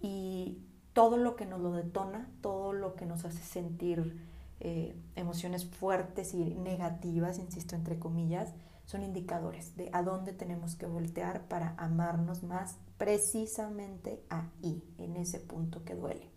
Y 0.00 0.58
todo 0.94 1.18
lo 1.18 1.36
que 1.36 1.44
nos 1.44 1.60
lo 1.60 1.72
detona, 1.72 2.30
todo 2.40 2.72
lo 2.72 2.94
que 2.94 3.04
nos 3.04 3.26
hace 3.26 3.42
sentir 3.42 4.26
eh, 4.60 4.96
emociones 5.16 5.66
fuertes 5.66 6.32
y 6.32 6.54
negativas, 6.54 7.38
insisto, 7.38 7.76
entre 7.76 7.98
comillas, 7.98 8.54
son 8.86 9.02
indicadores 9.02 9.76
de 9.76 9.90
a 9.92 10.02
dónde 10.02 10.32
tenemos 10.32 10.74
que 10.74 10.86
voltear 10.86 11.46
para 11.48 11.74
amarnos 11.76 12.42
más 12.42 12.78
precisamente 12.96 14.24
ahí, 14.30 14.82
en 14.96 15.16
ese 15.16 15.40
punto 15.40 15.84
que 15.84 15.94
duele. 15.94 16.30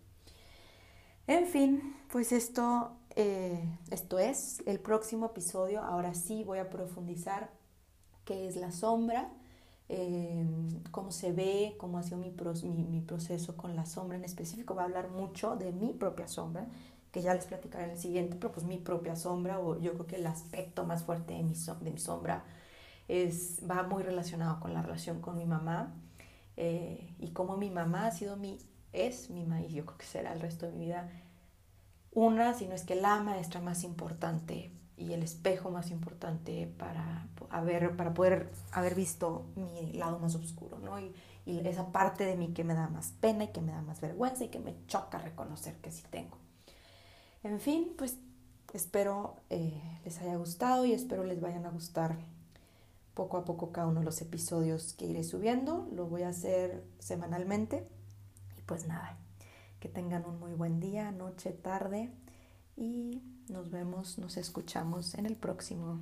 En 1.27 1.45
fin, 1.45 1.95
pues 2.09 2.31
esto 2.31 2.97
eh, 3.19 3.59
esto 3.89 4.19
es, 4.19 4.61
el 4.67 4.79
próximo 4.79 5.25
episodio, 5.25 5.81
ahora 5.81 6.13
sí 6.13 6.43
voy 6.43 6.59
a 6.59 6.69
profundizar 6.69 7.49
qué 8.25 8.47
es 8.47 8.55
la 8.55 8.71
sombra, 8.71 9.31
eh, 9.89 10.45
cómo 10.91 11.11
se 11.11 11.31
ve, 11.31 11.75
cómo 11.77 11.97
ha 11.97 12.03
sido 12.03 12.17
mi, 12.17 12.31
mi, 12.31 13.01
proceso 13.01 13.55
con 13.55 13.75
la 13.75 13.85
sombra 13.85 14.17
en 14.17 14.25
específico. 14.25 14.75
Va 14.75 14.83
a 14.83 14.85
hablar 14.85 15.09
mucho 15.09 15.55
de 15.55 15.71
mi 15.71 15.93
propia 15.93 16.27
sombra, 16.27 16.67
que 17.11 17.21
ya 17.21 17.33
les 17.33 17.45
platicaré 17.45 17.85
en 17.85 17.91
el 17.91 17.97
siguiente, 17.97 18.35
pero 18.39 18.51
pues 18.51 18.65
mi 18.65 18.77
propia 18.77 19.15
sombra, 19.15 19.59
o 19.59 19.79
yo 19.79 19.93
creo 19.93 20.07
que 20.07 20.15
el 20.17 20.27
aspecto 20.27 20.85
más 20.85 21.03
fuerte 21.03 21.33
de 21.33 21.43
mi, 21.43 21.53
de 21.53 21.91
mi 21.91 21.99
sombra 21.99 22.43
es, 23.07 23.61
va 23.69 23.83
muy 23.83 24.03
relacionado 24.03 24.59
con 24.59 24.73
la 24.73 24.81
relación 24.81 25.21
con 25.21 25.37
mi 25.37 25.45
mamá 25.45 25.93
eh, 26.57 27.15
y 27.19 27.31
cómo 27.31 27.55
mi 27.57 27.69
mamá 27.69 28.07
ha 28.07 28.11
sido 28.11 28.35
mi, 28.35 28.57
es 28.91 29.29
mi 29.29 29.45
maíz, 29.45 29.71
yo 29.73 29.85
creo 29.85 29.97
que 29.97 30.05
será 30.05 30.33
el 30.33 30.41
resto 30.41 30.65
de 30.65 30.73
mi 30.73 30.85
vida 30.85 31.09
una, 32.11 32.53
sino 32.55 32.73
es 32.73 32.83
que 32.83 32.95
la 32.95 33.21
maestra 33.21 33.61
más 33.61 33.83
importante 33.83 34.71
y 34.97 35.13
el 35.13 35.21
espejo 35.21 35.69
más 35.69 35.91
importante 35.91 36.67
para, 36.77 37.27
haber, 37.51 37.95
para 37.95 38.13
poder 38.15 38.49
haber 38.71 38.95
visto 38.95 39.45
mi 39.55 39.93
lado 39.93 40.17
más 40.19 40.33
oscuro, 40.35 40.79
¿no? 40.79 40.99
Y, 40.99 41.13
esa 41.45 41.93
parte 41.93 42.25
de 42.25 42.35
mí 42.35 42.49
que 42.49 42.65
me 42.65 42.73
da 42.73 42.89
más 42.89 43.13
pena 43.21 43.45
y 43.45 43.47
que 43.53 43.61
me 43.61 43.71
da 43.71 43.81
más 43.81 44.01
vergüenza 44.01 44.43
y 44.43 44.49
que 44.49 44.59
me 44.59 44.75
choca 44.87 45.17
reconocer 45.17 45.75
que 45.75 45.93
sí 45.93 46.03
tengo. 46.09 46.37
En 47.41 47.61
fin, 47.61 47.93
pues 47.97 48.17
espero 48.73 49.37
eh, 49.49 49.81
les 50.03 50.19
haya 50.19 50.35
gustado 50.35 50.83
y 50.83 50.91
espero 50.91 51.23
les 51.23 51.39
vayan 51.39 51.65
a 51.65 51.69
gustar 51.69 52.17
poco 53.13 53.37
a 53.37 53.45
poco 53.45 53.71
cada 53.71 53.87
uno 53.87 54.01
de 54.01 54.05
los 54.05 54.21
episodios 54.21 54.91
que 54.91 55.05
iré 55.05 55.23
subiendo. 55.23 55.87
Lo 55.93 56.07
voy 56.07 56.23
a 56.23 56.29
hacer 56.29 56.83
semanalmente 56.99 57.87
y 58.57 58.61
pues 58.63 58.85
nada, 58.85 59.17
que 59.79 59.87
tengan 59.87 60.25
un 60.25 60.39
muy 60.39 60.51
buen 60.51 60.81
día, 60.81 61.11
noche, 61.11 61.53
tarde 61.53 62.11
y 62.75 63.21
nos 63.49 63.69
vemos, 63.69 64.17
nos 64.17 64.37
escuchamos 64.37 65.13
en 65.15 65.25
el 65.25 65.35
próximo. 65.35 65.99